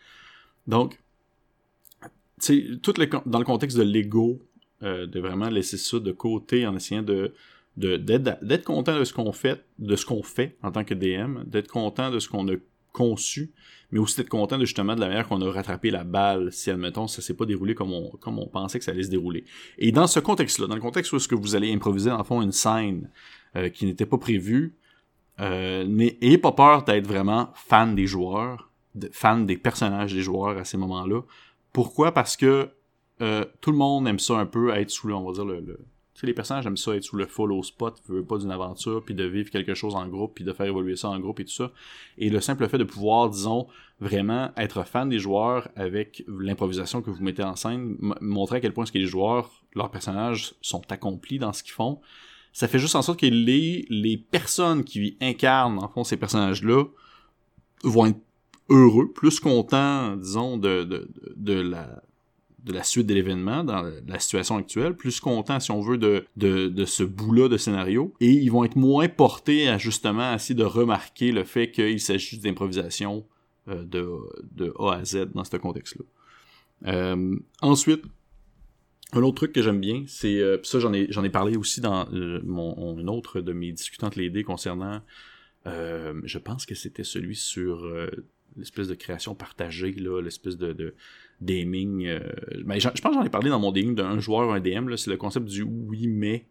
Donc, 0.67 0.99
tout 2.83 2.95
le, 2.99 3.09
dans 3.27 3.39
le 3.39 3.45
contexte 3.45 3.77
de 3.77 3.83
l'ego, 3.83 4.41
euh, 4.83 5.07
de 5.07 5.21
vraiment 5.21 5.49
laisser 5.49 5.77
ça 5.77 5.99
de 5.99 6.13
côté 6.13 6.67
en 6.67 6.77
essayant 6.77 7.03
de 7.03 7.35
d'être 7.77 8.65
content 8.65 8.99
de 8.99 9.05
ce 9.05 9.13
qu'on 9.13 9.31
fait, 9.31 9.65
de 9.79 9.95
ce 9.95 10.05
qu'on 10.05 10.25
fait 10.25 10.57
en 10.65 10.73
tant 10.73 10.83
que 10.83 10.95
DM, 10.95 11.45
d'être 11.45 11.69
content 11.69 12.11
de 12.11 12.19
ce 12.19 12.29
qu'on 12.29 12.49
a 12.49 12.57
conçu, 12.99 13.53
mais 13.93 14.01
aussi 14.01 14.17
d'être 14.17 14.29
content 14.29 14.59
de 14.59 14.65
justement 14.65 14.97
de 14.97 15.01
la 15.01 15.07
manière 15.07 15.29
qu'on 15.29 15.41
a 15.41 15.51
rattrapé 15.51 15.91
la 15.91 16.03
balle, 16.03 16.53
si 16.53 16.69
admettons 16.69 17.07
ça 17.07 17.23
s'est 17.23 17.35
pas 17.35 17.47
déroulé 17.47 17.77
comme 17.77 17.93
on, 17.93 18.47
pensait 18.49 18.81
que 18.81 18.85
ça 18.85 18.91
allait 18.91 19.05
se 19.05 19.11
dérouler. 19.11 19.45
Et 19.79 19.93
dans 19.93 20.09
ce 20.09 20.19
contexte-là, 20.19 20.67
dans 20.67 20.75
le 20.75 20.81
contexte 20.81 21.13
où 21.13 21.17
est-ce 21.17 21.29
que 21.29 21.37
vous 21.37 21.55
allez 21.55 21.73
improviser 21.73 22.11
en 22.11 22.25
fond 22.25 22.43
une 22.43 22.53
scène 22.53 23.09
euh, 23.55 23.69
qui 23.69 23.87
n'était 23.87 24.05
pas 24.05 24.19
prévue, 24.19 24.77
euh, 25.41 25.85
n'ayez 25.85 26.39
pas 26.39 26.51
peur 26.53 26.83
d'être 26.83 27.07
vraiment 27.07 27.51
fan 27.55 27.95
des 27.95 28.07
joueurs, 28.07 28.73
fan 29.13 29.47
des 29.47 29.57
personnages 29.57 30.13
des 30.13 30.23
joueurs 30.23 30.59
à 30.59 30.65
ces 30.65 30.77
moments-là. 30.77 31.23
Pourquoi? 31.73 32.13
Parce 32.13 32.37
que 32.37 32.71
euh, 33.21 33.45
tout 33.61 33.71
le 33.71 33.79
monde 33.79 34.09
aime 34.09 34.19
ça 34.19 34.39
un 34.39 34.47
peu, 34.47 34.75
être 34.75 34.91
sous 34.91 35.11
on 35.13 35.25
va 35.25 35.33
dire, 35.33 35.45
le 35.45 35.79
les 36.27 36.35
personnages 36.35 36.67
aiment 36.67 36.77
ça 36.77 36.95
être 36.97 37.05
sous 37.05 37.17
le 37.17 37.27
follow 37.27 37.63
spot, 37.63 38.01
veut 38.09 38.25
pas 38.25 38.39
d'une 38.39 38.51
aventure, 38.51 39.05
puis 39.05 39.15
de 39.15 39.25
vivre 39.25 39.51
quelque 39.51 39.75
chose 39.75 39.95
en 39.95 40.07
groupe, 40.09 40.35
puis 40.35 40.45
de 40.45 40.53
faire 40.53 40.67
évoluer 40.67 40.97
ça 40.97 41.09
en 41.09 41.19
groupe 41.19 41.41
et 41.41 41.45
tout 41.45 41.53
ça. 41.53 41.71
Et 42.17 42.31
le 42.31 42.41
simple 42.41 42.69
fait 42.69 42.79
de 42.79 42.85
pouvoir, 42.85 43.31
disons, 43.31 43.69
vraiment 44.01 44.51
être 44.57 44.85
fan 44.85 45.09
des 45.09 45.19
joueurs 45.19 45.69
avec 45.77 46.25
l'improvisation 46.27 47.03
que 47.03 47.11
vous 47.11 47.23
mettez 47.23 47.43
en 47.43 47.57
scène, 47.57 47.97
montrer 48.21 48.57
à 48.57 48.61
quel 48.61 48.73
point 48.73 48.87
ce 48.87 48.93
que 48.93 48.99
les 48.99 49.07
joueurs, 49.07 49.51
leurs 49.75 49.91
personnages 49.91 50.55
sont 50.61 50.83
accomplis 50.91 51.39
dans 51.39 51.53
ce 51.53 51.63
qu'ils 51.63 51.73
font, 51.73 52.01
ça 52.53 52.67
fait 52.67 52.79
juste 52.79 52.97
en 52.97 53.03
sorte 53.03 53.21
que 53.21 53.27
les, 53.27 53.87
les 53.89 54.17
personnes 54.17 54.85
qui 54.85 55.17
incarnent, 55.21 55.79
en 55.79 55.89
fond, 55.89 56.05
ces 56.05 56.17
personnages-là, 56.17 56.85
vont 57.85 58.07
être 58.07 58.19
heureux, 58.69 59.13
plus 59.13 59.41
contents, 59.41 60.17
disons, 60.17 60.57
de, 60.57 61.09
de 61.37 61.53
la 61.53 62.03
de 62.65 62.73
la 62.73 62.83
suite 62.83 63.07
de 63.07 63.15
l'événement 63.15 63.63
dans 63.63 63.83
la 64.07 64.19
situation 64.19 64.57
actuelle, 64.57 64.95
plus 64.95 65.21
contents, 65.21 65.61
si 65.61 65.71
on 65.71 65.81
veut, 65.81 65.97
de, 65.97 66.25
de, 66.37 66.85
ce 66.85 67.03
bout-là 67.05 67.49
de 67.49 67.57
scénario. 67.57 68.13
Et 68.21 68.31
ils 68.31 68.51
vont 68.51 68.65
être 68.65 68.77
moins 68.77 69.09
portés 69.09 69.69
à 69.69 69.79
justement 69.79 70.35
essayer 70.35 70.55
de 70.55 70.65
remarquer 70.65 71.33
le 71.33 71.45
fait 71.45 71.71
qu'il 71.71 72.01
s'agit 72.01 72.39
d'improvisation 72.39 73.25
euh, 73.69 73.85
de, 73.85 74.09
de 74.53 74.75
A 74.79 74.95
à 74.95 75.05
Z 75.05 75.33
dans 75.35 75.45
ce 75.45 75.57
contexte-là. 75.57 76.05
Euh, 76.93 77.37
ensuite, 77.63 78.05
un 79.13 79.23
autre 79.23 79.37
truc 79.37 79.53
que 79.53 79.63
j'aime 79.63 79.81
bien, 79.81 80.05
c'est 80.07 80.39
euh, 80.39 80.59
ça 80.63 80.81
j'en 80.81 80.93
ai 80.93 81.07
j'en 81.11 81.25
ai 81.25 81.31
parlé 81.31 81.57
aussi 81.57 81.81
dans 81.81 82.07
mon 82.11 82.99
une 82.99 83.09
autre 83.09 83.41
de 83.41 83.53
mes 83.53 83.73
discutantes 83.73 84.17
les 84.17 84.31
dés 84.31 84.45
concernant 84.45 85.01
je 85.65 86.39
pense 86.39 86.65
que 86.65 86.75
c'était 86.75 87.05
celui 87.05 87.37
sur 87.37 87.87
l'espèce 88.57 88.89
de 88.89 88.95
création 88.95 89.35
partagée 89.35 89.93
là, 89.93 90.23
l'espèce 90.23 90.57
de, 90.57 90.73
de 90.73 90.95
daming. 91.41 92.07
Euh, 92.07 92.21
mais 92.65 92.81
je 92.81 92.89
pense 92.89 93.01
que 93.01 93.13
j'en 93.15 93.25
ai 93.25 93.31
parlé 93.31 93.51
dans 93.51 93.61
mon 93.61 93.73
daming 93.73 93.95
d'un 93.95 94.19
joueur, 94.19 94.53
un 94.53 94.61
DM, 94.61 94.95
c'est 94.97 95.11
le 95.11 95.17
concept 95.17 95.47
du 95.47 95.63
oui 95.63 96.07
mais 96.07 96.47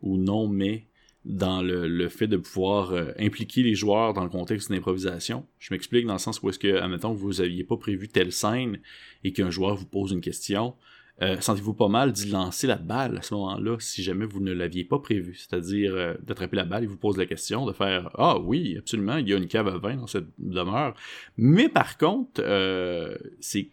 ou 0.00 0.16
non 0.16 0.48
mais 0.48 0.86
dans 1.24 1.62
le, 1.62 2.08
fait 2.08 2.26
de 2.26 2.36
pouvoir 2.36 2.92
euh, 2.92 3.12
impliquer 3.18 3.62
les 3.62 3.76
joueurs 3.76 4.12
dans 4.12 4.24
le 4.24 4.30
contexte 4.30 4.68
d'une 4.68 4.78
improvisation. 4.78 5.46
Je 5.60 5.72
m'explique 5.72 6.06
dans 6.06 6.14
le 6.14 6.18
sens 6.18 6.42
où 6.42 6.48
est-ce 6.48 6.58
que, 6.58 6.80
admettons 6.80 7.12
vous 7.12 7.40
aviez 7.40 7.62
pas 7.62 7.76
prévu 7.76 8.08
telle 8.08 8.32
scène 8.32 8.80
et 9.22 9.32
qu'un 9.32 9.50
joueur 9.50 9.76
vous 9.76 9.86
pose 9.86 10.10
une 10.10 10.20
question, 10.20 10.74
euh, 11.20 11.40
sentez-vous 11.40 11.74
pas 11.74 11.88
mal 11.88 12.12
d'y 12.12 12.30
lancer 12.30 12.66
la 12.66 12.76
balle 12.76 13.18
à 13.18 13.22
ce 13.22 13.34
moment-là 13.34 13.76
si 13.78 14.02
jamais 14.02 14.24
vous 14.24 14.40
ne 14.40 14.52
l'aviez 14.52 14.84
pas 14.84 14.98
prévu? 14.98 15.34
C'est-à-dire 15.34 15.94
euh, 15.94 16.14
d'attraper 16.22 16.56
la 16.56 16.64
balle 16.64 16.84
et 16.84 16.86
vous 16.86 16.96
pose 16.96 17.16
la 17.16 17.26
question, 17.26 17.66
de 17.66 17.72
faire 17.72 18.10
Ah 18.14 18.38
oui, 18.38 18.76
absolument, 18.78 19.18
il 19.18 19.28
y 19.28 19.34
a 19.34 19.36
une 19.36 19.46
cave 19.46 19.68
à 19.68 19.78
vin 19.78 19.96
dans 19.96 20.06
cette 20.06 20.28
demeure. 20.38 20.94
Mais 21.36 21.68
par 21.68 21.98
contre, 21.98 22.42
euh, 22.44 23.16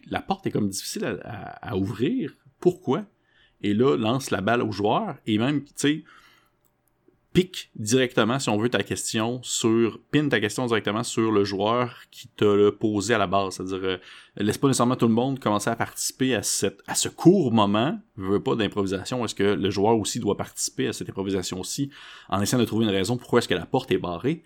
la 0.08 0.22
porte 0.22 0.46
est 0.48 0.52
comme 0.52 0.70
difficile 0.70 1.06
à, 1.24 1.70
à 1.70 1.76
ouvrir. 1.78 2.36
Pourquoi? 2.60 3.06
Et 3.62 3.74
là, 3.74 3.96
lance 3.98 4.32
la 4.32 4.42
balle 4.42 4.62
au 4.62 4.72
joueur 4.72 5.16
et 5.26 5.38
même, 5.38 5.64
tu 5.64 5.72
sais, 5.76 6.04
pique 7.40 7.72
directement, 7.78 8.38
si 8.38 8.50
on 8.50 8.58
veut, 8.58 8.68
ta 8.68 8.84
question 8.84 9.40
sur, 9.44 10.02
pin 10.12 10.28
ta 10.28 10.42
question 10.42 10.66
directement 10.66 11.04
sur 11.04 11.32
le 11.32 11.46
joueur 11.46 11.96
qui 12.12 12.28
t'a 12.28 12.54
le 12.54 12.76
posé 12.76 13.14
à 13.14 13.18
la 13.18 13.28
base. 13.28 13.56
C'est-à-dire, 13.56 13.80
euh, 13.82 13.98
laisse 14.36 14.58
pas 14.58 14.68
nécessairement 14.68 14.98
tout 14.98 15.08
le 15.08 15.14
monde 15.14 15.40
commencer 15.40 15.70
à 15.70 15.78
participer 15.78 16.36
à 16.36 16.44
ce 16.44 17.08
court 17.08 17.54
moment, 17.54 17.98
je 18.18 18.24
veux 18.24 18.44
pas 18.44 18.56
d'improvisation, 18.56 19.24
est-ce 19.24 19.36
que 19.36 19.44
le 19.44 19.70
joueur 19.70 19.98
aussi 19.98 20.20
doit 20.20 20.36
participer 20.36 20.90
à 20.90 20.94
cette 20.94 21.10
improvisation 21.10 21.62
aussi, 21.62 21.92
en 22.28 22.42
essayant 22.42 22.60
de 22.60 22.66
trouver 22.66 22.84
une 22.84 22.92
raison 22.92 23.16
pourquoi 23.16 23.40
est-ce 23.40 23.48
que 23.48 23.54
la 23.54 23.66
porte 23.66 23.90
est 23.92 23.98
barrée? 23.98 24.44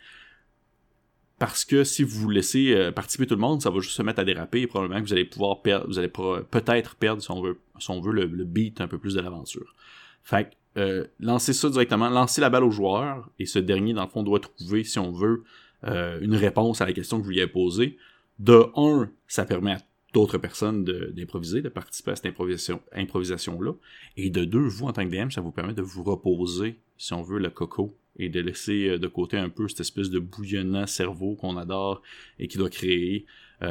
Parce 1.40 1.66
que 1.66 1.84
si 1.84 2.04
vous 2.04 2.30
laissez 2.30 2.76
euh, 2.76 2.92
participer 2.92 3.26
tout 3.26 3.34
le 3.34 3.42
monde, 3.42 3.60
ça 3.60 3.72
va 3.72 3.80
juste 3.80 3.96
se 3.96 4.04
mettre 4.04 4.20
à 4.20 4.24
déraper 4.24 4.62
et 4.62 4.68
probablement 4.68 5.02
que 5.02 5.08
vous 5.08 5.14
allez 5.14 5.26
pouvoir 5.26 5.64
perdre, 5.64 5.88
vous 5.88 5.98
allez 5.98 6.10
peut-être 6.10 6.96
perdre, 6.96 7.24
si 7.24 7.32
on 7.32 7.42
veut, 7.42 7.60
si 7.80 7.90
on 7.90 8.00
veut 8.02 8.14
le, 8.14 8.26
le 8.26 8.44
beat 8.44 8.82
un 8.82 8.88
peu 8.88 9.00
plus 9.00 9.16
de 9.16 9.22
l'aventure. 9.22 9.74
Fait 10.22 10.52
que 10.52 10.56
euh, 10.76 11.06
lancer 11.20 11.54
ça 11.54 11.70
directement, 11.70 12.10
lancer 12.10 12.42
la 12.42 12.50
balle 12.50 12.64
au 12.64 12.72
joueur, 12.72 13.30
et 13.38 13.46
ce 13.46 13.60
dernier, 13.60 13.94
dans 13.94 14.04
le 14.04 14.10
fond, 14.10 14.24
doit 14.24 14.40
trouver, 14.40 14.84
si 14.84 14.98
on 14.98 15.12
veut, 15.12 15.44
euh, 15.84 16.20
une 16.22 16.36
réponse 16.36 16.82
à 16.82 16.86
la 16.86 16.94
question 16.94 17.20
que 17.20 17.24
vous 17.24 17.30
lui 17.30 17.42
avez 17.42 17.52
posée. 17.52 17.98
De 18.40 18.66
un, 18.76 19.10
ça 19.28 19.46
permet 19.46 19.74
à 19.74 19.78
d'autres 20.14 20.40
personnes 20.40 20.84
d'improviser, 20.84 21.62
de, 21.62 21.70
participer 21.70 22.12
à 22.12 22.16
cette 22.16 22.26
improvisation, 22.26 22.82
improvisation-là. 22.94 23.74
Et 24.18 24.32
de 24.32 24.46
deux, 24.46 24.68
vous, 24.68 24.88
en 24.88 24.94
tant 24.94 25.08
que 25.08 25.16
DM, 25.16 25.30
ça 25.30 25.42
vous 25.42 25.52
permet 25.52 25.74
de 25.74 25.84
vous 25.84 26.04
reposer, 26.04 26.80
si 26.98 27.14
on 27.14 27.22
veut, 27.22 27.40
le 27.40 27.52
coco, 27.52 27.96
et 28.18 28.30
de 28.30 28.40
laisser 28.40 28.90
euh, 28.90 28.98
de 28.98 29.08
côté 29.08 29.38
un 29.38 29.50
peu 29.50 29.68
cette 29.68 29.82
espèce 29.82 30.10
de 30.10 30.20
bouillonnant 30.20 30.88
cerveau 30.88 31.36
qu'on 31.36 31.58
adore 31.58 32.02
et 32.40 32.48
qui 32.48 32.58
doit 32.58 32.70
créer 32.70 33.26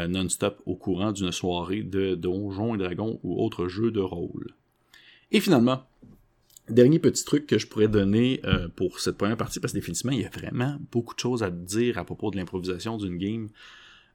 non-stop 0.08 0.62
au 0.64 0.74
courant 0.74 1.12
d'une 1.12 1.32
soirée 1.32 1.82
de 1.82 2.14
Donjons 2.14 2.76
et 2.76 2.78
Dragons 2.78 3.20
ou 3.22 3.44
autre 3.44 3.68
jeu 3.68 3.90
de 3.90 4.00
rôle. 4.00 4.54
Et 5.32 5.40
finalement, 5.40 5.84
Dernier 6.72 6.98
petit 6.98 7.22
truc 7.22 7.46
que 7.46 7.58
je 7.58 7.66
pourrais 7.66 7.88
donner 7.88 8.40
euh, 8.44 8.66
pour 8.74 8.98
cette 8.98 9.18
première 9.18 9.36
partie, 9.36 9.60
parce 9.60 9.74
que 9.74 9.78
définitivement, 9.78 10.12
il 10.12 10.22
y 10.22 10.24
a 10.24 10.30
vraiment 10.30 10.78
beaucoup 10.90 11.14
de 11.14 11.20
choses 11.20 11.42
à 11.42 11.50
dire 11.50 11.98
à 11.98 12.04
propos 12.04 12.30
de 12.30 12.38
l'improvisation 12.38 12.96
d'une 12.96 13.18
game. 13.18 13.50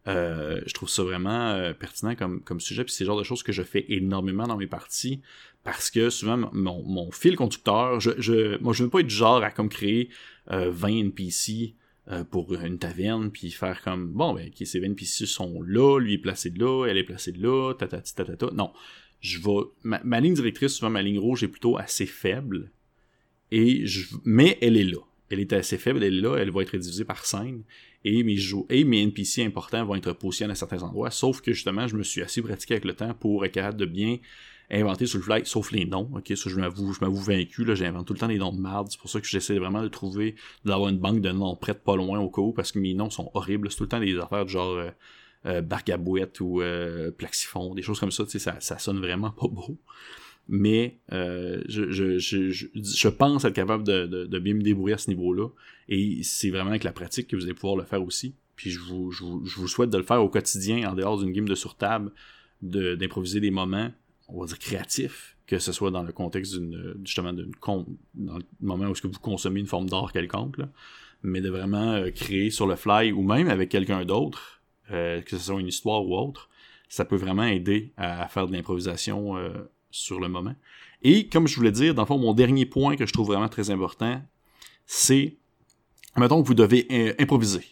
Euh, 0.08 0.60
je 0.66 0.74
trouve 0.74 0.90
ça 0.90 1.04
vraiment 1.04 1.52
euh, 1.52 1.74
pertinent 1.74 2.16
comme, 2.16 2.42
comme 2.42 2.60
sujet, 2.60 2.84
puis 2.84 2.92
c'est 2.92 3.04
le 3.04 3.10
genre 3.10 3.20
de 3.20 3.24
choses 3.24 3.44
que 3.44 3.52
je 3.52 3.62
fais 3.62 3.86
énormément 3.90 4.48
dans 4.48 4.58
mes 4.58 4.66
parties, 4.66 5.22
parce 5.64 5.92
que 5.92 6.10
souvent, 6.10 6.50
mon, 6.52 6.82
mon 6.82 7.12
fil 7.12 7.36
conducteur, 7.36 8.00
je, 8.00 8.12
je, 8.18 8.58
moi, 8.60 8.74
je 8.74 8.82
ne 8.82 8.88
veux 8.88 8.92
pas 8.92 9.02
être 9.02 9.08
du 9.08 9.16
genre 9.16 9.44
à 9.44 9.52
comme 9.52 9.70
créer 9.70 10.10
20 10.48 10.88
NPC 10.88 11.76
pour 12.32 12.56
une 12.56 12.80
taverne, 12.80 13.30
puis 13.30 13.52
faire 13.52 13.84
comme, 13.84 14.08
bon, 14.08 14.34
ben, 14.34 14.50
ces 14.64 14.80
20 14.80 14.88
NPC 14.88 15.28
sont 15.28 15.62
là, 15.62 16.00
lui 16.00 16.16
est 16.16 16.18
placé 16.18 16.50
là, 16.58 16.88
elle 16.88 16.98
est 16.98 17.04
placée 17.04 17.34
là, 17.34 17.74
tatati 17.76 18.16
tatata. 18.16 18.50
Non, 18.54 18.72
je 19.20 19.40
vais 19.40 19.68
ma, 19.84 20.20
ligne 20.20 20.34
directrice 20.34 20.74
souvent 20.74 20.90
ma 20.92 21.02
ligne 21.02 21.20
rouge 21.20 21.44
est 21.44 21.48
plutôt 21.48 21.78
assez 21.78 22.06
faible. 22.06 22.72
Mais 24.26 24.58
elle 24.62 24.78
est 24.78 24.84
là. 24.84 25.00
Elle 25.30 25.40
est 25.40 25.54
assez 25.54 25.78
faible 25.78 26.04
elle 26.04 26.16
est 26.16 26.22
là 26.22 26.38
elle 26.38 26.52
va 26.52 26.62
être 26.62 26.78
divisée 26.78 27.06
par 27.06 27.26
scène. 27.26 27.64
Et 28.04 28.24
mes 28.24 29.02
NPC 29.02 29.44
importants 29.44 29.86
vont 29.86 29.96
être 29.96 30.14
positionnés 30.14 30.54
à 30.54 30.56
certains 30.56 30.84
endroits. 30.84 31.12
Sauf 31.12 31.42
que 31.42 31.54
justement 31.54 31.88
je 31.88 31.96
me 31.96 32.04
suis 32.04 32.22
assez 32.22 32.42
pratiqué 32.42 32.76
avec 32.76 32.86
le 32.86 32.94
temps 32.94 33.14
pour 33.14 33.46
être 33.46 33.54
capable 33.54 33.78
de 33.78 33.86
bien 33.86 34.18
inventer 34.70 35.06
sur 35.06 35.20
le 35.20 35.24
fly, 35.24 35.42
sauf 35.46 35.72
les 35.72 35.86
noms, 35.86 36.10
ça 36.14 36.50
je 36.50 36.60
m'avoue, 36.60 37.22
vaincu, 37.22 37.66
j'invente 37.76 38.06
tout 38.06 38.14
le 38.14 38.20
temps 38.20 38.28
des 38.28 38.38
noms 38.38 38.52
de 38.52 38.60
merde, 38.60 38.88
c'est 38.90 39.00
pour 39.00 39.10
ça 39.10 39.22
que 39.22 39.28
j'essaie 39.28 39.58
vraiment 39.58 39.82
de 39.82 39.88
trouver, 39.88 40.36
d'avoir 40.66 40.90
une 40.90 40.98
banque 40.98 41.22
de 41.22 41.32
noms 41.32 41.56
prête 41.56 41.84
pas 41.84 41.96
loin 41.96 42.20
au 42.20 42.30
cas 42.30 42.42
où, 42.42 42.52
parce 42.52 42.72
que 42.72 42.80
mes 42.80 42.94
noms 42.94 43.10
sont 43.10 43.32
horribles, 43.34 43.72
c'est 43.72 43.78
tout 43.78 43.84
le 43.84 43.90
temps 43.90 44.00
des 44.00 44.18
affaires 44.18 44.44
de 44.44 44.50
genre, 44.50 44.76
euh, 44.76 44.90
euh, 45.48 45.62
Bargabouette 45.62 46.42
ou 46.42 46.62
euh, 46.62 47.10
Plaxifon, 47.12 47.74
des 47.74 47.82
choses 47.82 48.00
comme 48.02 48.12
ça, 48.12 48.26
ça, 48.28 48.60
ça 48.60 48.78
sonne 48.80 49.00
vraiment 49.00 49.32
pas 49.32 49.48
beau. 49.48 49.78
Mais 50.50 50.98
euh, 51.14 51.62
je, 51.70 51.90
je, 51.92 52.18
je, 52.20 52.68
je, 52.76 53.08
pense 53.08 53.46
être 53.46 53.54
capable 53.54 53.84
de, 53.84 54.06
de, 54.06 54.40
bien 54.40 54.54
me 54.54 54.62
débrouiller 54.62 54.96
à 54.96 54.98
ce 54.98 55.10
niveau-là. 55.10 55.48
Et 55.88 56.22
c'est 56.24 56.50
vraiment 56.50 56.72
avec 56.72 56.84
la 56.84 56.92
pratique 56.92 57.28
que 57.28 57.36
vous 57.36 57.44
allez 57.44 57.54
pouvoir 57.54 57.78
le 57.78 57.84
faire 57.84 58.04
aussi. 58.04 58.34
Puis 58.56 58.72
je 58.72 58.80
vous, 58.80 59.10
vous, 59.12 59.42
vous 59.44 59.68
souhaite 59.68 59.90
de 59.90 59.98
le 59.98 60.04
faire 60.04 60.22
au 60.22 60.30
quotidien, 60.30 60.90
en 60.90 60.96
dehors 60.96 61.18
d'une 61.18 61.32
game 61.32 61.48
de 61.48 61.56
sur-table, 61.56 62.12
d'improviser 62.62 63.40
des 63.40 63.52
moments, 63.52 63.92
on 64.28 64.42
va 64.42 64.48
dire 64.48 64.60
créatifs, 64.60 65.38
que 65.46 65.60
ce 65.60 65.72
soit 65.72 65.92
dans 65.92 66.04
le 66.04 66.12
contexte 66.12 66.58
d'une 66.58 66.96
justement 67.06 67.32
d'une 67.32 67.52
dans 68.16 68.38
le 68.38 68.44
moment 68.62 68.86
où 68.86 68.92
est-ce 68.92 69.02
que 69.02 69.08
vous 69.08 69.20
consommez 69.20 69.60
une 69.60 69.68
forme 69.68 69.90
d'art 69.90 70.12
quelconque, 70.12 70.58
là, 70.58 70.70
mais 71.24 71.40
de 71.40 71.50
vraiment 71.50 72.04
créer 72.16 72.50
sur 72.50 72.68
le 72.68 72.76
fly 72.76 73.12
ou 73.12 73.22
même 73.22 73.48
avec 73.48 73.70
quelqu'un 73.70 74.04
d'autre 74.04 74.57
euh, 74.92 75.22
que 75.22 75.32
ce 75.32 75.38
soit 75.38 75.60
une 75.60 75.68
histoire 75.68 76.06
ou 76.06 76.16
autre, 76.16 76.50
ça 76.90 77.06
peut 77.06 77.16
vraiment 77.16 77.44
aider 77.44 77.94
à, 77.98 78.28
faire 78.28 78.48
de 78.48 78.54
l'improvisation 78.54 79.38
euh, 79.38 79.50
sur 79.92 80.20
le 80.20 80.30
moment. 80.30 80.56
Et 81.04 81.28
comme 81.28 81.48
je 81.48 81.56
voulais 81.56 81.72
dire, 81.72 81.94
dans 81.94 82.04
le 82.04 82.08
fond, 82.08 82.18
mon 82.18 82.34
dernier 82.34 82.66
point 82.66 82.96
que 82.96 83.06
je 83.06 83.14
trouve 83.14 83.28
vraiment 83.28 83.50
très 83.50 83.70
important, 83.70 84.22
c'est, 84.86 85.38
mettons 86.16 86.42
que 86.42 86.48
vous 86.48 86.54
devez 86.54 86.88
euh, 86.92 87.14
improviser 87.20 87.66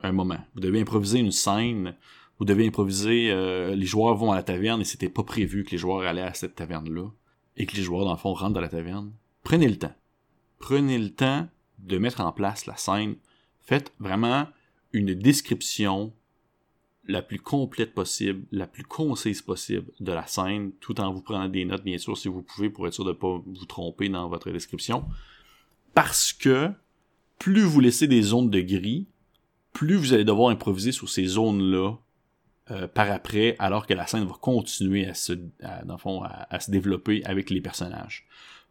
un 0.00 0.12
moment. 0.12 0.38
Vous 0.54 0.60
devez 0.60 0.80
improviser 0.80 1.18
une 1.18 1.30
scène, 1.30 1.94
vous 2.38 2.44
devez 2.44 2.66
improviser, 2.66 3.34
les 3.76 3.84
joueurs 3.84 4.16
vont 4.16 4.32
à 4.32 4.34
la 4.34 4.42
taverne 4.42 4.80
et 4.80 4.84
c'était 4.84 5.10
pas 5.10 5.22
prévu 5.22 5.62
que 5.62 5.72
les 5.72 5.78
joueurs 5.78 6.00
allaient 6.08 6.22
à 6.22 6.32
cette 6.32 6.54
taverne-là, 6.54 7.10
et 7.58 7.66
que 7.66 7.76
les 7.76 7.82
joueurs, 7.82 8.06
dans 8.06 8.12
le 8.12 8.16
fond, 8.16 8.32
rentrent 8.32 8.54
dans 8.54 8.62
la 8.62 8.70
taverne. 8.70 9.12
Prenez 9.42 9.68
le 9.68 9.76
temps. 9.76 9.94
Prenez 10.58 10.96
le 10.96 11.10
temps 11.10 11.48
de 11.78 11.98
mettre 11.98 12.22
en 12.22 12.32
place 12.32 12.64
la 12.64 12.76
scène. 12.76 13.16
Faites 13.60 13.92
vraiment 13.98 14.48
une 14.92 15.14
description 15.14 16.12
la 17.10 17.22
plus 17.22 17.38
complète 17.38 17.92
possible, 17.92 18.44
la 18.52 18.66
plus 18.66 18.84
concise 18.84 19.42
possible 19.42 19.90
de 20.00 20.12
la 20.12 20.26
scène, 20.26 20.72
tout 20.80 21.00
en 21.00 21.12
vous 21.12 21.22
prenant 21.22 21.48
des 21.48 21.64
notes, 21.64 21.84
bien 21.84 21.98
sûr, 21.98 22.16
si 22.16 22.28
vous 22.28 22.42
pouvez, 22.42 22.70
pour 22.70 22.86
être 22.86 22.94
sûr 22.94 23.04
de 23.04 23.10
ne 23.10 23.14
pas 23.14 23.42
vous 23.44 23.64
tromper 23.66 24.08
dans 24.08 24.28
votre 24.28 24.50
description. 24.50 25.04
Parce 25.94 26.32
que 26.32 26.70
plus 27.38 27.62
vous 27.62 27.80
laissez 27.80 28.06
des 28.06 28.22
zones 28.22 28.50
de 28.50 28.60
gris, 28.60 29.06
plus 29.72 29.96
vous 29.96 30.12
allez 30.12 30.24
devoir 30.24 30.50
improviser 30.50 30.92
sur 30.92 31.08
ces 31.08 31.26
zones-là 31.26 31.94
euh, 32.70 32.86
par 32.86 33.10
après, 33.10 33.56
alors 33.58 33.86
que 33.86 33.94
la 33.94 34.06
scène 34.06 34.24
va 34.24 34.34
continuer 34.40 35.06
à 35.06 35.14
se, 35.14 35.32
développer 36.68 37.24
avec 37.24 37.50
les 37.50 37.60
personnages. 37.60 38.26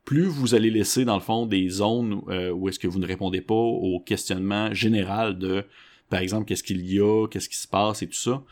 Plus 0.06 0.25
vous 0.25 0.56
allez 0.56 0.71
laisser, 0.71 1.04
dans 1.04 1.15
le 1.15 1.21
fond, 1.21 1.45
des 1.45 1.67
zones 1.69 2.21
euh, 2.30 2.52
où 2.52 2.69
est-ce 2.69 2.80
que 2.80 2.88
vous 2.88 2.99
ne 2.99 3.08
répondez 3.08 3.41
pas 3.41 3.54
au 3.54 3.99
questionnement 3.99 4.73
général 4.73 5.38
de, 5.38 5.65
par 6.09 6.19
exemple, 6.19 6.45
qu'est-ce 6.45 6.63
qu'il 6.63 6.85
y 6.85 6.99
a, 6.99 7.27
qu'est-ce 7.27 7.49
qui 7.49 7.57
se 7.57 7.67
passe 7.67 8.01
et 8.01 8.07
tout 8.07 8.13
ça, 8.13 8.43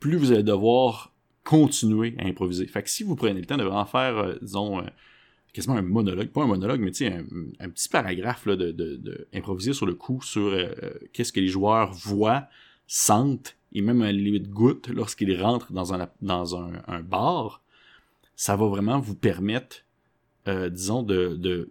plus 0.00 0.16
vous 0.16 0.32
allez 0.32 0.42
devoir 0.42 1.12
continuer 1.44 2.14
à 2.18 2.26
improviser. 2.26 2.66
Fait 2.66 2.82
que 2.82 2.90
si 2.90 3.04
vous 3.04 3.16
prenez 3.16 3.40
le 3.40 3.46
temps 3.46 3.56
de 3.56 3.62
vraiment 3.62 3.86
faire, 3.86 4.18
euh, 4.18 4.34
disons, 4.42 4.82
quasiment 5.52 5.76
un 5.76 5.82
monologue, 5.82 6.28
pas 6.28 6.42
un 6.42 6.46
monologue, 6.46 6.80
mais 6.80 6.90
tu 6.90 7.06
sais, 7.06 7.24
un, 7.60 7.70
petit 7.70 7.88
paragraphe 7.88 8.46
là, 8.46 8.56
de, 8.56 8.72
de, 8.72 9.28
improviser 9.32 9.72
sur 9.72 9.86
le 9.86 9.94
coup 9.94 10.20
sur 10.22 10.54
qu'est-ce 11.12 11.32
que 11.32 11.40
les 11.40 11.48
joueurs 11.48 11.92
voient, 11.92 12.48
sentent 12.86 13.56
et 13.76 13.82
même 13.82 14.02
à 14.02 14.10
limite 14.10 14.48
goutte 14.48 14.88
lorsqu'il 14.88 15.40
rentre 15.40 15.72
dans 15.72 15.92
un, 15.92 16.08
dans 16.22 16.56
un, 16.56 17.00
bar, 17.00 17.62
ça 18.34 18.56
va 18.56 18.66
vraiment 18.66 18.98
vous 18.98 19.14
permettre, 19.14 19.84
euh, 20.48 20.70
disons, 20.70 21.02
de, 21.02 21.34
de 21.36 21.70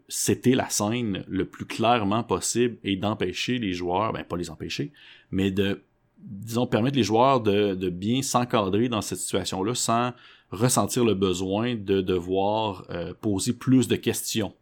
la 0.54 0.70
scène 0.70 1.24
le 1.28 1.46
plus 1.46 1.66
clairement 1.66 2.24
possible 2.24 2.78
et 2.84 2.96
d'empêcher 2.96 3.58
les 3.58 3.74
joueurs, 3.74 4.14
ben 4.14 4.24
pas 4.24 4.38
les 4.38 4.52
empêcher, 4.52 4.92
mais 5.36 5.52
de, 5.52 5.84
disons, 6.18 6.66
permettre 6.66 6.96
les 6.96 7.04
joueurs 7.04 7.42
de, 7.42 7.90
bien 7.90 8.22
s'encadrer 8.22 8.88
dans 8.88 9.02
cette 9.02 9.20
situation-là 9.20 9.76
sans 9.76 10.14
ressentir 10.50 11.04
le 11.04 11.14
besoin 11.14 11.76
de 11.76 12.00
devoir 12.00 12.86
euh, 12.90 13.14
poser 13.20 13.52
plus 13.52 13.90
de 13.90 13.98
questions 13.98 14.54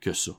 que 0.00 0.12
ça. 0.12 0.32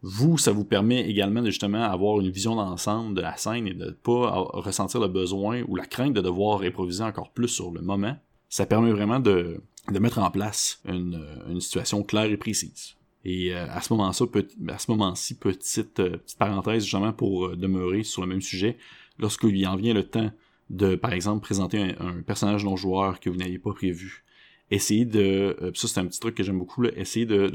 Vous, 0.00 0.38
ça 0.38 0.52
vous 0.52 0.64
permet 0.64 1.08
également 1.08 1.42
de 1.42 1.46
justement 1.46 1.82
avoir 1.82 2.20
une 2.20 2.30
vision 2.30 2.56
d'ensemble 2.56 3.14
de 3.14 3.20
la 3.20 3.36
scène 3.36 3.68
et 3.68 3.74
de 3.74 3.84
ne 3.84 3.90
pas 3.90 4.30
ressentir 4.30 5.00
le 5.00 5.08
besoin 5.08 5.62
ou 5.68 5.76
la 5.76 5.84
crainte 5.84 6.14
de 6.14 6.20
devoir 6.22 6.62
improviser 6.62 7.04
encore 7.04 7.30
plus 7.30 7.48
sur 7.48 7.70
le 7.70 7.82
moment. 7.82 8.16
Ça 8.48 8.66
permet 8.66 8.90
vraiment 8.90 9.20
de, 9.20 9.60
mettre 9.90 10.18
en 10.18 10.30
place 10.30 10.80
une 10.86 11.60
situation 11.60 12.02
claire 12.02 12.24
et 12.24 12.36
précise. 12.36 12.96
Et 13.24 13.54
euh, 13.54 13.66
à 13.70 13.80
ce 13.80 13.92
moment-ci, 13.92 14.24
à 14.68 14.78
ce 14.78 14.90
moment-ci, 14.90 15.34
petite, 15.36 16.00
euh, 16.00 16.16
petite 16.18 16.38
parenthèse 16.38 16.82
justement 16.82 17.12
pour 17.12 17.46
euh, 17.46 17.56
demeurer 17.56 18.02
sur 18.02 18.22
le 18.22 18.28
même 18.28 18.40
sujet, 18.40 18.76
lorsqu'il 19.18 19.66
en 19.66 19.76
vient 19.76 19.94
le 19.94 20.04
temps 20.04 20.30
de, 20.70 20.96
par 20.96 21.12
exemple, 21.12 21.42
présenter 21.42 21.94
un, 22.00 22.22
personnage 22.22 22.64
non 22.64 22.76
joueur 22.76 23.20
que 23.20 23.30
vous 23.30 23.36
n'aviez 23.36 23.58
pas 23.58 23.72
prévu, 23.72 24.24
essayer 24.70 25.04
de, 25.04 25.56
euh, 25.60 25.70
ça 25.74 25.86
c'est 25.86 26.00
un 26.00 26.06
petit 26.06 26.18
truc 26.18 26.34
que 26.34 26.42
j'aime 26.42 26.58
beaucoup, 26.58 26.82
là, 26.82 26.90
essayer 26.96 27.26
de 27.26 27.50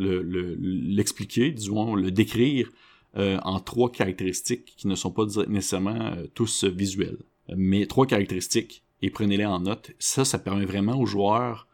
l'expliquer, 0.59 1.47
le, 1.47 1.51
disons, 1.51 1.95
le 1.95 2.11
décrire 2.11 2.69
en 3.15 3.59
trois 3.59 3.91
caractéristiques 3.91 4.75
qui 4.77 4.87
ne 4.87 4.93
sont 4.93 5.09
pas 5.09 5.23
nécessairement 5.47 6.15
tous 6.35 6.65
visuelles, 6.65 7.17
mais 7.55 7.87
trois 7.87 8.05
caractéristiques 8.05 8.83
et 9.01 9.09
prenez-les 9.09 9.45
en 9.45 9.61
note. 9.61 9.89
Ça, 9.97 10.23
ça 10.23 10.37
permet 10.37 10.65
vraiment 10.65 10.99
aux 10.99 11.07
joueurs 11.07 11.67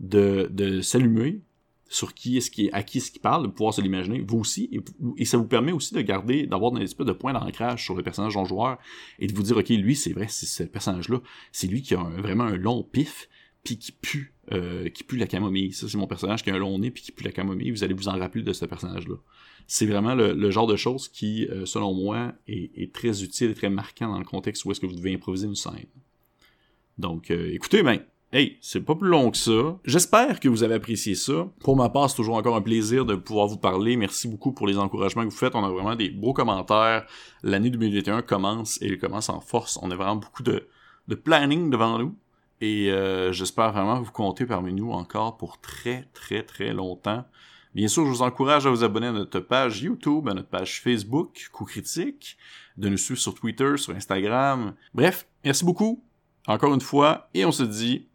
de 0.00 0.80
s'allumer 0.80 1.42
sur 1.88 2.14
qui 2.14 2.36
est-ce 2.36 2.50
qui 2.50 2.70
à 2.72 2.82
qui 2.82 2.98
est-ce 2.98 3.10
qu'il 3.10 3.20
parle, 3.20 3.44
de 3.44 3.48
pouvoir 3.48 3.74
se 3.74 3.80
l'imaginer, 3.80 4.20
vous 4.20 4.38
aussi, 4.38 4.70
et, 5.16 5.24
ça 5.24 5.36
vous 5.36 5.46
permet 5.46 5.72
aussi 5.72 5.94
de 5.94 6.00
garder, 6.00 6.46
d'avoir 6.46 6.74
un 6.74 6.80
espèce 6.80 7.06
de 7.06 7.12
point 7.12 7.32
d'ancrage 7.32 7.84
sur 7.84 7.94
le 7.94 8.02
personnage 8.02 8.36
en 8.36 8.44
joueur 8.44 8.78
et 9.18 9.26
de 9.26 9.34
vous 9.34 9.42
dire, 9.42 9.56
ok, 9.56 9.68
lui, 9.68 9.94
c'est 9.94 10.12
vrai, 10.12 10.26
c'est 10.28 10.46
ce 10.46 10.62
personnage-là, 10.64 11.20
c'est 11.52 11.66
lui 11.66 11.82
qui 11.82 11.94
a 11.94 12.02
vraiment 12.02 12.44
un 12.44 12.56
long 12.56 12.82
pif, 12.82 13.28
puis 13.66 13.78
qui 13.78 13.92
pue, 13.92 14.32
euh, 14.52 14.88
qui 14.90 15.02
pue 15.02 15.16
la 15.16 15.26
camomille. 15.26 15.72
Ça, 15.72 15.88
c'est 15.88 15.98
mon 15.98 16.06
personnage 16.06 16.44
qui 16.44 16.50
a 16.50 16.54
un 16.54 16.58
long 16.58 16.78
nez 16.78 16.92
puis 16.92 17.02
qui 17.02 17.10
pue 17.10 17.24
la 17.24 17.32
camomille. 17.32 17.72
Vous 17.72 17.82
allez 17.82 17.94
vous 17.94 18.08
en 18.08 18.16
rappeler 18.16 18.42
de 18.42 18.52
ce 18.52 18.64
personnage-là. 18.64 19.16
C'est 19.66 19.86
vraiment 19.86 20.14
le, 20.14 20.50
genre 20.52 20.68
de 20.68 20.76
choses 20.76 21.08
qui, 21.08 21.46
euh, 21.48 21.66
selon 21.66 21.92
moi, 21.92 22.32
est, 22.46 22.94
très 22.94 23.24
utile 23.24 23.50
et 23.50 23.54
très 23.54 23.68
marquant 23.68 24.12
dans 24.12 24.20
le 24.20 24.24
contexte 24.24 24.64
où 24.64 24.70
est-ce 24.70 24.80
que 24.80 24.86
vous 24.86 24.94
devez 24.94 25.12
improviser 25.12 25.48
une 25.48 25.56
scène. 25.56 25.86
Donc, 26.96 27.32
euh, 27.32 27.52
écoutez, 27.52 27.82
ben, 27.82 28.00
hey, 28.32 28.58
c'est 28.60 28.80
pas 28.80 28.94
plus 28.94 29.08
long 29.08 29.30
que 29.30 29.36
ça. 29.36 29.78
J'espère 29.84 30.40
que 30.40 30.48
vous 30.48 30.62
avez 30.62 30.74
apprécié 30.74 31.14
ça. 31.14 31.48
Pour 31.60 31.76
ma 31.76 31.88
part, 31.88 32.10
c'est 32.10 32.16
toujours 32.16 32.36
encore 32.36 32.56
un 32.56 32.62
plaisir 32.62 33.04
de 33.04 33.14
pouvoir 33.14 33.46
vous 33.46 33.58
parler. 33.58 33.96
Merci 33.96 34.28
beaucoup 34.28 34.52
pour 34.52 34.66
les 34.66 34.78
encouragements 34.78 35.22
que 35.22 35.30
vous 35.30 35.36
faites. 35.36 35.54
On 35.54 35.64
a 35.64 35.70
vraiment 35.70 35.96
des 35.96 36.10
beaux 36.10 36.32
commentaires. 36.32 37.06
L'année 37.42 37.70
2021 37.70 38.22
commence 38.22 38.80
et 38.82 38.86
elle 38.86 38.98
commence 38.98 39.28
en 39.28 39.40
force. 39.40 39.78
On 39.82 39.90
a 39.90 39.96
vraiment 39.96 40.16
beaucoup 40.16 40.42
de, 40.42 40.68
planning 41.24 41.70
devant 41.70 41.98
nous. 41.98 42.16
Et 42.60 42.90
euh, 42.90 43.32
j'espère 43.32 43.72
vraiment 43.72 44.00
vous 44.00 44.12
compter 44.12 44.46
parmi 44.46 44.72
nous 44.72 44.90
encore 44.90 45.36
pour 45.36 45.60
très 45.60 46.08
très 46.14 46.42
très 46.42 46.72
longtemps. 46.72 47.24
Bien 47.74 47.88
sûr, 47.88 48.06
je 48.06 48.10
vous 48.10 48.22
encourage 48.22 48.66
à 48.66 48.70
vous 48.70 48.84
abonner 48.84 49.08
à 49.08 49.12
notre 49.12 49.38
page 49.38 49.82
YouTube, 49.82 50.26
à 50.30 50.32
notre 50.32 50.48
page 50.48 50.80
Facebook, 50.80 51.50
Coup 51.52 51.66
Critique, 51.66 52.38
de 52.78 52.88
nous 52.88 52.96
suivre 52.96 53.20
sur 53.20 53.34
Twitter, 53.34 53.76
sur 53.76 53.94
Instagram. 53.94 54.74
Bref, 54.94 55.28
merci 55.44 55.62
beaucoup, 55.62 56.02
encore 56.46 56.72
une 56.72 56.80
fois, 56.80 57.28
et 57.34 57.44
on 57.44 57.52
se 57.52 57.64
dit 57.64 58.08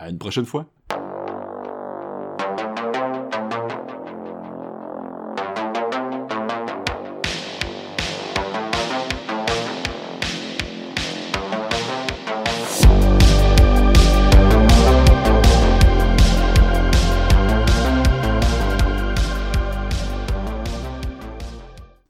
à 0.00 0.08
une 0.08 0.18
prochaine 0.18 0.46
fois. 0.46 0.66